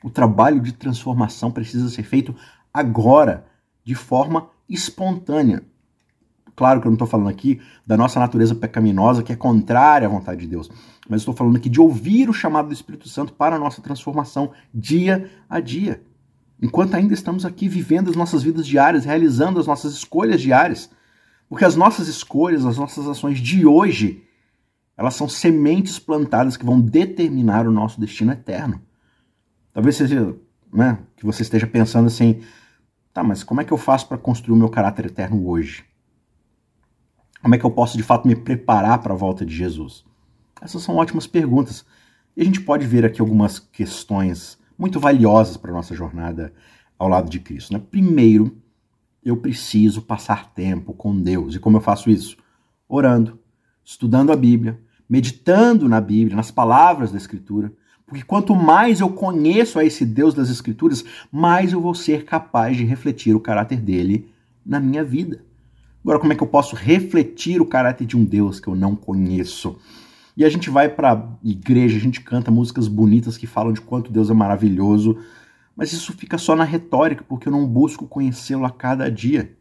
O 0.02 0.10
trabalho 0.10 0.60
de 0.60 0.72
transformação 0.72 1.50
precisa 1.50 1.88
ser 1.88 2.02
feito 2.02 2.34
agora, 2.72 3.46
de 3.84 3.94
forma 3.94 4.48
espontânea. 4.68 5.62
Claro 6.56 6.80
que 6.80 6.86
eu 6.86 6.90
não 6.90 6.96
estou 6.96 7.06
falando 7.06 7.28
aqui 7.28 7.60
da 7.86 7.96
nossa 7.96 8.18
natureza 8.18 8.54
pecaminosa, 8.54 9.22
que 9.22 9.32
é 9.32 9.36
contrária 9.36 10.08
à 10.08 10.10
vontade 10.10 10.40
de 10.40 10.46
Deus, 10.46 10.70
mas 11.06 11.20
estou 11.20 11.34
falando 11.34 11.56
aqui 11.56 11.68
de 11.68 11.80
ouvir 11.80 12.30
o 12.30 12.32
chamado 12.32 12.68
do 12.68 12.74
Espírito 12.74 13.08
Santo 13.08 13.34
para 13.34 13.56
a 13.56 13.58
nossa 13.58 13.82
transformação 13.82 14.50
dia 14.72 15.30
a 15.48 15.60
dia. 15.60 16.02
Enquanto 16.60 16.94
ainda 16.94 17.12
estamos 17.12 17.44
aqui 17.44 17.68
vivendo 17.68 18.08
as 18.08 18.16
nossas 18.16 18.42
vidas 18.42 18.66
diárias, 18.66 19.04
realizando 19.04 19.60
as 19.60 19.66
nossas 19.66 19.92
escolhas 19.92 20.40
diárias. 20.40 20.90
Porque 21.48 21.64
as 21.64 21.76
nossas 21.76 22.08
escolhas, 22.08 22.64
as 22.64 22.78
nossas 22.78 23.06
ações 23.06 23.38
de 23.38 23.66
hoje, 23.66 24.24
elas 24.96 25.14
são 25.14 25.28
sementes 25.28 25.98
plantadas 25.98 26.56
que 26.56 26.64
vão 26.64 26.80
determinar 26.80 27.68
o 27.68 27.70
nosso 27.70 28.00
destino 28.00 28.32
eterno. 28.32 28.80
Talvez 29.72 29.96
seja, 29.96 30.34
né, 30.72 30.98
que 31.14 31.26
você 31.26 31.42
esteja 31.42 31.66
pensando 31.66 32.06
assim, 32.06 32.40
tá, 33.12 33.22
mas 33.22 33.44
como 33.44 33.60
é 33.60 33.64
que 33.64 33.72
eu 33.72 33.76
faço 33.76 34.08
para 34.08 34.16
construir 34.16 34.54
o 34.54 34.58
meu 34.58 34.70
caráter 34.70 35.06
eterno 35.06 35.46
hoje? 35.46 35.84
Como 37.42 37.54
é 37.54 37.58
que 37.58 37.64
eu 37.64 37.70
posso 37.70 37.96
de 37.96 38.02
fato 38.02 38.26
me 38.26 38.34
preparar 38.34 39.00
para 39.00 39.12
a 39.12 39.16
volta 39.16 39.44
de 39.44 39.54
Jesus? 39.54 40.04
Essas 40.60 40.82
são 40.82 40.96
ótimas 40.96 41.26
perguntas. 41.26 41.84
E 42.36 42.42
a 42.42 42.44
gente 42.44 42.60
pode 42.60 42.86
ver 42.86 43.04
aqui 43.04 43.20
algumas 43.20 43.58
questões 43.58 44.58
muito 44.78 45.00
valiosas 45.00 45.56
para 45.56 45.70
a 45.70 45.74
nossa 45.74 45.94
jornada 45.94 46.52
ao 46.98 47.08
lado 47.08 47.30
de 47.30 47.40
Cristo. 47.40 47.72
Né? 47.72 47.82
Primeiro, 47.90 48.56
eu 49.24 49.36
preciso 49.36 50.02
passar 50.02 50.52
tempo 50.52 50.92
com 50.92 51.18
Deus. 51.20 51.54
E 51.54 51.58
como 51.58 51.76
eu 51.76 51.80
faço 51.80 52.10
isso? 52.10 52.36
Orando, 52.88 53.38
estudando 53.84 54.32
a 54.32 54.36
Bíblia, 54.36 54.80
meditando 55.08 55.88
na 55.88 56.00
Bíblia, 56.00 56.36
nas 56.36 56.50
palavras 56.50 57.10
da 57.10 57.18
Escritura. 57.18 57.72
Porque 58.06 58.22
quanto 58.22 58.54
mais 58.54 59.00
eu 59.00 59.08
conheço 59.08 59.78
a 59.78 59.84
esse 59.84 60.06
Deus 60.06 60.32
das 60.32 60.48
Escrituras, 60.48 61.04
mais 61.30 61.72
eu 61.72 61.80
vou 61.80 61.94
ser 61.94 62.24
capaz 62.24 62.76
de 62.76 62.84
refletir 62.84 63.34
o 63.34 63.40
caráter 63.40 63.80
dele 63.80 64.30
na 64.64 64.78
minha 64.78 65.02
vida. 65.02 65.44
Agora, 66.06 66.20
como 66.20 66.32
é 66.32 66.36
que 66.36 66.42
eu 66.44 66.46
posso 66.46 66.76
refletir 66.76 67.60
o 67.60 67.66
caráter 67.66 68.06
de 68.06 68.16
um 68.16 68.24
Deus 68.24 68.60
que 68.60 68.68
eu 68.68 68.76
não 68.76 68.94
conheço? 68.94 69.76
E 70.36 70.44
a 70.44 70.48
gente 70.48 70.70
vai 70.70 70.88
para 70.88 71.36
igreja, 71.42 71.96
a 71.96 72.00
gente 72.00 72.20
canta 72.20 72.48
músicas 72.48 72.86
bonitas 72.86 73.36
que 73.36 73.44
falam 73.44 73.72
de 73.72 73.80
quanto 73.80 74.12
Deus 74.12 74.30
é 74.30 74.32
maravilhoso, 74.32 75.18
mas 75.74 75.92
isso 75.92 76.12
fica 76.12 76.38
só 76.38 76.54
na 76.54 76.62
retórica, 76.62 77.24
porque 77.28 77.48
eu 77.48 77.52
não 77.52 77.66
busco 77.66 78.06
conhecê-lo 78.06 78.64
a 78.64 78.70
cada 78.70 79.10
dia. 79.10 79.52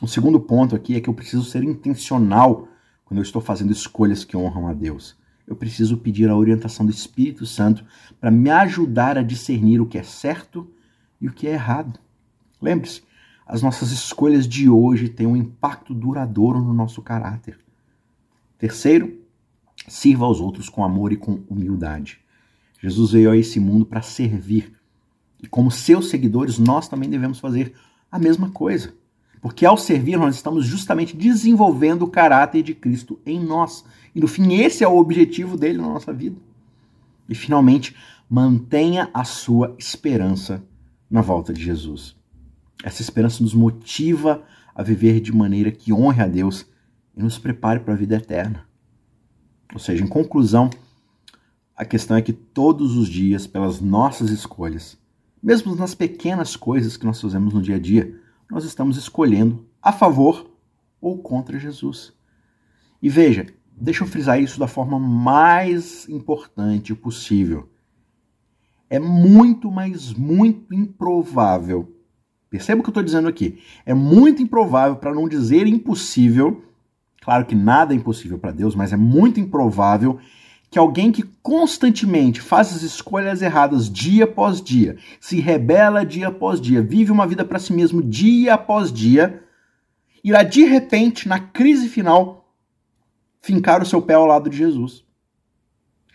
O 0.00 0.08
segundo 0.08 0.40
ponto 0.40 0.74
aqui 0.74 0.96
é 0.96 1.00
que 1.02 1.10
eu 1.10 1.14
preciso 1.14 1.44
ser 1.44 1.62
intencional 1.62 2.66
quando 3.04 3.18
eu 3.18 3.22
estou 3.22 3.42
fazendo 3.42 3.70
escolhas 3.70 4.24
que 4.24 4.34
honram 4.34 4.66
a 4.66 4.72
Deus. 4.72 5.14
Eu 5.46 5.54
preciso 5.54 5.98
pedir 5.98 6.30
a 6.30 6.36
orientação 6.36 6.86
do 6.86 6.90
Espírito 6.90 7.44
Santo 7.44 7.84
para 8.18 8.30
me 8.30 8.48
ajudar 8.48 9.18
a 9.18 9.22
discernir 9.22 9.78
o 9.78 9.86
que 9.86 9.98
é 9.98 10.02
certo 10.02 10.66
e 11.20 11.28
o 11.28 11.32
que 11.34 11.46
é 11.46 11.52
errado. 11.52 12.00
Lembre-se, 12.62 13.02
as 13.52 13.60
nossas 13.60 13.92
escolhas 13.92 14.48
de 14.48 14.70
hoje 14.70 15.10
têm 15.10 15.26
um 15.26 15.36
impacto 15.36 15.92
duradouro 15.92 16.58
no 16.58 16.72
nosso 16.72 17.02
caráter. 17.02 17.58
Terceiro, 18.56 19.20
sirva 19.86 20.24
aos 20.24 20.40
outros 20.40 20.70
com 20.70 20.82
amor 20.82 21.12
e 21.12 21.18
com 21.18 21.42
humildade. 21.50 22.18
Jesus 22.80 23.12
veio 23.12 23.30
a 23.30 23.36
esse 23.36 23.60
mundo 23.60 23.84
para 23.84 24.00
servir. 24.00 24.72
E 25.42 25.46
como 25.46 25.70
seus 25.70 26.08
seguidores, 26.08 26.58
nós 26.58 26.88
também 26.88 27.10
devemos 27.10 27.40
fazer 27.40 27.74
a 28.10 28.18
mesma 28.18 28.48
coisa. 28.48 28.94
Porque 29.42 29.66
ao 29.66 29.76
servir, 29.76 30.16
nós 30.16 30.34
estamos 30.34 30.64
justamente 30.64 31.14
desenvolvendo 31.14 32.06
o 32.06 32.10
caráter 32.10 32.62
de 32.62 32.74
Cristo 32.74 33.20
em 33.26 33.38
nós. 33.38 33.84
E 34.14 34.20
no 34.22 34.28
fim, 34.28 34.54
esse 34.54 34.82
é 34.82 34.88
o 34.88 34.96
objetivo 34.96 35.58
dele 35.58 35.76
na 35.76 35.88
nossa 35.88 36.10
vida. 36.10 36.40
E 37.28 37.34
finalmente, 37.34 37.94
mantenha 38.30 39.10
a 39.12 39.24
sua 39.24 39.76
esperança 39.78 40.64
na 41.10 41.20
volta 41.20 41.52
de 41.52 41.62
Jesus. 41.62 42.21
Essa 42.82 43.02
esperança 43.02 43.42
nos 43.42 43.54
motiva 43.54 44.42
a 44.74 44.82
viver 44.82 45.20
de 45.20 45.32
maneira 45.32 45.70
que 45.70 45.92
honre 45.92 46.22
a 46.22 46.26
Deus 46.26 46.66
e 47.16 47.22
nos 47.22 47.38
prepare 47.38 47.80
para 47.80 47.94
a 47.94 47.96
vida 47.96 48.16
eterna. 48.16 48.66
Ou 49.72 49.78
seja, 49.78 50.02
em 50.02 50.08
conclusão, 50.08 50.70
a 51.76 51.84
questão 51.84 52.16
é 52.16 52.22
que 52.22 52.32
todos 52.32 52.96
os 52.96 53.08
dias, 53.08 53.46
pelas 53.46 53.80
nossas 53.80 54.30
escolhas, 54.30 54.98
mesmo 55.42 55.74
nas 55.74 55.94
pequenas 55.94 56.56
coisas 56.56 56.96
que 56.96 57.06
nós 57.06 57.20
fazemos 57.20 57.52
no 57.52 57.62
dia 57.62 57.76
a 57.76 57.78
dia, 57.78 58.14
nós 58.50 58.64
estamos 58.64 58.96
escolhendo 58.96 59.66
a 59.82 59.92
favor 59.92 60.50
ou 61.00 61.18
contra 61.18 61.58
Jesus. 61.58 62.12
E 63.02 63.08
veja, 63.08 63.46
deixa 63.76 64.04
eu 64.04 64.08
frisar 64.08 64.40
isso 64.40 64.60
da 64.60 64.68
forma 64.68 64.98
mais 64.98 66.08
importante 66.08 66.94
possível. 66.94 67.68
É 68.88 68.98
muito, 68.98 69.70
mas 69.70 70.12
muito 70.12 70.72
improvável 70.74 71.92
Perceba 72.52 72.80
o 72.80 72.84
que 72.84 72.90
eu 72.90 72.92
estou 72.92 73.02
dizendo 73.02 73.28
aqui. 73.28 73.60
É 73.86 73.94
muito 73.94 74.42
improvável, 74.42 74.96
para 74.96 75.14
não 75.14 75.26
dizer 75.26 75.66
impossível, 75.66 76.62
claro 77.22 77.46
que 77.46 77.54
nada 77.54 77.94
é 77.94 77.96
impossível 77.96 78.38
para 78.38 78.50
Deus, 78.52 78.74
mas 78.74 78.92
é 78.92 78.96
muito 78.96 79.40
improvável 79.40 80.20
que 80.70 80.78
alguém 80.78 81.10
que 81.10 81.22
constantemente 81.42 82.42
faz 82.42 82.76
as 82.76 82.82
escolhas 82.82 83.40
erradas 83.40 83.90
dia 83.90 84.24
após 84.24 84.60
dia, 84.60 84.98
se 85.18 85.40
rebela 85.40 86.04
dia 86.04 86.28
após 86.28 86.60
dia, 86.60 86.82
vive 86.82 87.10
uma 87.10 87.26
vida 87.26 87.42
para 87.42 87.58
si 87.58 87.72
mesmo 87.72 88.02
dia 88.02 88.52
após 88.52 88.92
dia, 88.92 89.42
irá 90.22 90.42
de 90.42 90.64
repente, 90.64 91.26
na 91.26 91.40
crise 91.40 91.88
final, 91.88 92.54
fincar 93.40 93.80
o 93.80 93.86
seu 93.86 94.02
pé 94.02 94.12
ao 94.12 94.26
lado 94.26 94.50
de 94.50 94.58
Jesus. 94.58 95.02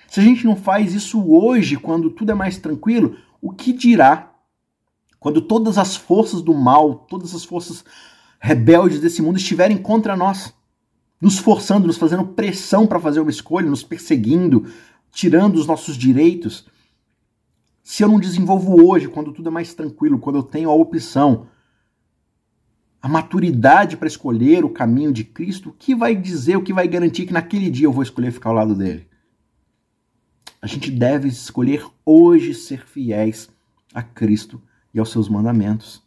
Se 0.07 0.19
a 0.19 0.23
gente 0.23 0.45
não 0.45 0.55
faz 0.55 0.93
isso 0.93 1.19
hoje, 1.27 1.77
quando 1.77 2.11
tudo 2.11 2.31
é 2.31 2.35
mais 2.35 2.59
tranquilo, 2.59 3.17
o 3.41 3.51
que 3.51 3.73
dirá 3.73 4.36
quando 5.19 5.41
todas 5.41 5.77
as 5.77 5.95
forças 5.95 6.41
do 6.41 6.53
mal, 6.53 6.95
todas 6.95 7.33
as 7.33 7.43
forças 7.43 7.83
rebeldes 8.39 8.99
desse 8.99 9.21
mundo 9.21 9.37
estiverem 9.37 9.77
contra 9.77 10.15
nós. 10.15 10.53
nos 11.19 11.39
forçando, 11.39 11.87
nos 11.87 11.97
fazendo 11.97 12.23
pressão 12.23 12.85
para 12.85 12.99
fazer 12.99 13.19
uma 13.19 13.31
escolha, 13.31 13.67
nos 13.67 13.81
perseguindo, 13.81 14.67
tirando 15.11 15.55
os 15.55 15.65
nossos 15.65 15.97
direitos. 15.97 16.67
Se 17.81 18.03
eu 18.03 18.07
não 18.07 18.19
desenvolvo 18.19 18.87
hoje, 18.87 19.07
quando 19.07 19.31
tudo 19.31 19.49
é 19.49 19.51
mais 19.51 19.73
tranquilo, 19.73 20.19
quando 20.19 20.35
eu 20.35 20.43
tenho 20.43 20.69
a 20.69 20.75
opção, 20.75 21.47
a 23.01 23.09
maturidade 23.09 23.97
para 23.97 24.07
escolher 24.07 24.63
o 24.63 24.69
caminho 24.69 25.11
de 25.11 25.23
Cristo, 25.23 25.69
o 25.69 25.73
que 25.73 25.95
vai 25.95 26.15
dizer, 26.15 26.55
o 26.55 26.61
que 26.61 26.71
vai 26.71 26.87
garantir 26.87 27.25
que 27.25 27.33
naquele 27.33 27.71
dia 27.71 27.87
eu 27.87 27.91
vou 27.91 28.03
escolher 28.03 28.31
ficar 28.31 28.49
ao 28.49 28.55
lado 28.55 28.75
dele? 28.75 29.07
A 30.61 30.67
gente 30.67 30.91
deve 30.91 31.27
escolher 31.27 31.83
hoje 32.05 32.53
ser 32.53 32.85
fiéis 32.85 33.49
a 33.91 34.03
Cristo 34.03 34.61
e 34.97 34.99
aos 34.99 35.11
seus 35.11 35.29
mandamentos. 35.29 36.01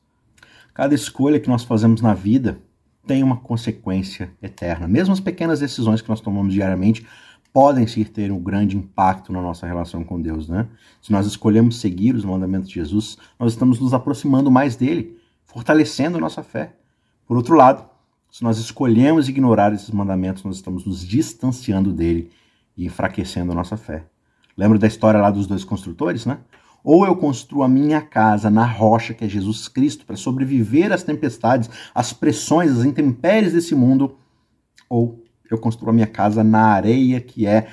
Cada 0.75 0.95
escolha 0.95 1.41
que 1.41 1.49
nós 1.49 1.65
fazemos 1.65 2.01
na 2.01 2.15
vida 2.15 2.61
tem 3.07 3.23
uma 3.23 3.37
consequência 3.37 4.31
eterna. 4.43 4.87
Mesmo 4.87 5.13
as 5.13 5.21
pequenas 5.21 5.61
decisões 5.61 6.01
que 6.01 6.09
nós 6.09 6.21
tomamos 6.21 6.53
diariamente 6.53 7.07
podem 7.53 7.87
sim 7.87 8.05
ter 8.05 8.31
um 8.31 8.39
grande 8.39 8.77
impacto 8.77 9.33
na 9.33 9.43
nossa 9.43 9.67
relação 9.67 10.05
com 10.05 10.21
Deus, 10.21 10.49
né? 10.49 10.69
Se 11.03 11.11
nós 11.11 11.27
escolhemos 11.27 11.81
seguir 11.81 12.15
os 12.15 12.25
mandamentos 12.25 12.69
de 12.69 12.77
Jesus, 12.77 13.19
nós 13.39 13.53
estamos 13.53 13.81
nos 13.81 13.93
aproximando 13.93 14.51
mais 14.51 14.77
dele, 14.77 15.19
fortalecendo 15.45 16.21
nossa 16.21 16.43
fé. 16.43 16.75
Por 17.27 17.37
outro 17.37 17.57
lado, 17.57 17.89
se 18.31 18.45
nós 18.45 18.59
escolhemos 18.59 19.29
ignorar 19.29 19.73
esses 19.73 19.91
mandamentos, 19.91 20.45
nós 20.45 20.57
estamos 20.57 20.85
nos 20.85 21.05
distanciando 21.05 21.93
dele 21.93 22.31
e 22.77 22.87
enfraquecendo 22.87 23.51
a 23.51 23.55
nossa 23.55 23.77
fé. 23.77 24.05
Lembra 24.57 24.79
da 24.79 24.87
história 24.87 25.21
lá 25.21 25.31
dos 25.31 25.47
dois 25.47 25.65
construtores, 25.65 26.27
né? 26.27 26.39
Ou 26.83 27.05
eu 27.05 27.15
construo 27.17 27.63
a 27.63 27.69
minha 27.69 28.01
casa 28.01 28.51
na 28.51 28.65
rocha, 28.65 29.13
que 29.15 29.25
é 29.25 29.29
Jesus 29.29 29.69
Cristo, 29.69 30.07
para 30.07 30.17
sobreviver 30.17 30.93
às 30.93 31.03
tempestades, 31.03 31.69
às 31.95 32.13
pressões, 32.13 32.71
às 32.71 32.85
intempéries 32.85 33.53
desse 33.53 33.75
mundo, 33.75 34.17
ou 34.89 35.23
eu 35.51 35.59
construo 35.59 35.91
a 35.91 35.93
minha 35.93 36.07
casa 36.07 36.43
na 36.43 36.67
areia, 36.67 37.21
que 37.21 37.47
é 37.47 37.69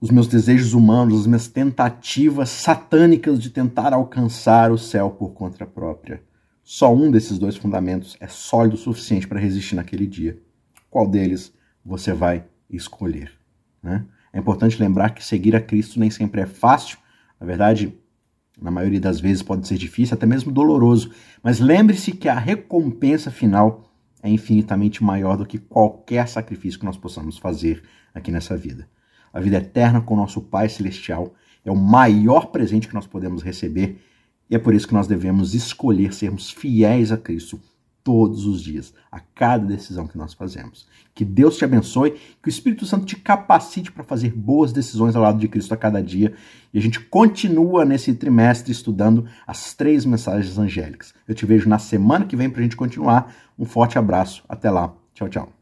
os 0.00 0.10
meus 0.10 0.26
desejos 0.26 0.74
humanos, 0.74 1.20
as 1.20 1.26
minhas 1.26 1.46
tentativas 1.46 2.48
satânicas 2.48 3.38
de 3.40 3.50
tentar 3.50 3.92
alcançar 3.92 4.72
o 4.72 4.78
céu 4.78 5.10
por 5.10 5.32
conta 5.32 5.64
própria. 5.64 6.20
Só 6.64 6.92
um 6.92 7.10
desses 7.10 7.38
dois 7.38 7.56
fundamentos 7.56 8.16
é 8.18 8.26
sólido 8.26 8.74
o 8.74 8.78
suficiente 8.78 9.28
para 9.28 9.38
resistir 9.38 9.76
naquele 9.76 10.06
dia. 10.06 10.38
Qual 10.90 11.06
deles 11.06 11.52
você 11.84 12.12
vai 12.12 12.44
escolher? 12.68 13.32
Né? 13.82 14.04
É 14.32 14.38
importante 14.38 14.80
lembrar 14.80 15.10
que 15.10 15.24
seguir 15.24 15.54
a 15.54 15.60
Cristo 15.60 16.00
nem 16.00 16.10
sempre 16.10 16.40
é 16.40 16.46
fácil, 16.46 16.98
na 17.42 17.46
verdade, 17.46 17.92
na 18.60 18.70
maioria 18.70 19.00
das 19.00 19.18
vezes 19.18 19.42
pode 19.42 19.66
ser 19.66 19.76
difícil, 19.76 20.14
até 20.14 20.24
mesmo 20.24 20.52
doloroso, 20.52 21.10
mas 21.42 21.58
lembre-se 21.58 22.12
que 22.12 22.28
a 22.28 22.38
recompensa 22.38 23.32
final 23.32 23.92
é 24.22 24.30
infinitamente 24.30 25.02
maior 25.02 25.36
do 25.36 25.44
que 25.44 25.58
qualquer 25.58 26.28
sacrifício 26.28 26.78
que 26.78 26.86
nós 26.86 26.96
possamos 26.96 27.38
fazer 27.38 27.82
aqui 28.14 28.30
nessa 28.30 28.56
vida. 28.56 28.88
A 29.32 29.40
vida 29.40 29.56
eterna 29.56 30.00
com 30.00 30.14
o 30.14 30.16
nosso 30.16 30.40
Pai 30.40 30.68
Celestial 30.68 31.34
é 31.64 31.72
o 31.72 31.74
maior 31.74 32.46
presente 32.46 32.86
que 32.86 32.94
nós 32.94 33.08
podemos 33.08 33.42
receber 33.42 33.98
e 34.48 34.54
é 34.54 34.58
por 34.58 34.72
isso 34.72 34.86
que 34.86 34.94
nós 34.94 35.08
devemos 35.08 35.52
escolher 35.52 36.14
sermos 36.14 36.48
fiéis 36.48 37.10
a 37.10 37.16
Cristo 37.16 37.58
todos 38.04 38.46
os 38.46 38.62
dias, 38.62 38.92
a 39.10 39.20
cada 39.20 39.64
decisão 39.64 40.06
que 40.06 40.18
nós 40.18 40.34
fazemos. 40.34 40.86
Que 41.14 41.24
Deus 41.24 41.56
te 41.56 41.64
abençoe, 41.64 42.12
que 42.42 42.48
o 42.48 42.50
Espírito 42.50 42.86
Santo 42.86 43.04
te 43.04 43.16
capacite 43.16 43.92
para 43.92 44.02
fazer 44.02 44.32
boas 44.32 44.72
decisões 44.72 45.14
ao 45.14 45.22
lado 45.22 45.38
de 45.38 45.48
Cristo 45.48 45.74
a 45.74 45.76
cada 45.76 46.02
dia. 46.02 46.34
E 46.72 46.78
a 46.78 46.82
gente 46.82 47.00
continua 47.00 47.84
nesse 47.84 48.14
trimestre 48.14 48.72
estudando 48.72 49.26
as 49.46 49.74
três 49.74 50.04
mensagens 50.04 50.58
angélicas. 50.58 51.14
Eu 51.26 51.34
te 51.34 51.46
vejo 51.46 51.68
na 51.68 51.78
semana 51.78 52.24
que 52.24 52.36
vem 52.36 52.50
para 52.50 52.60
a 52.60 52.62
gente 52.62 52.76
continuar. 52.76 53.34
Um 53.58 53.64
forte 53.64 53.98
abraço. 53.98 54.42
Até 54.48 54.70
lá. 54.70 54.94
Tchau, 55.14 55.28
tchau. 55.28 55.61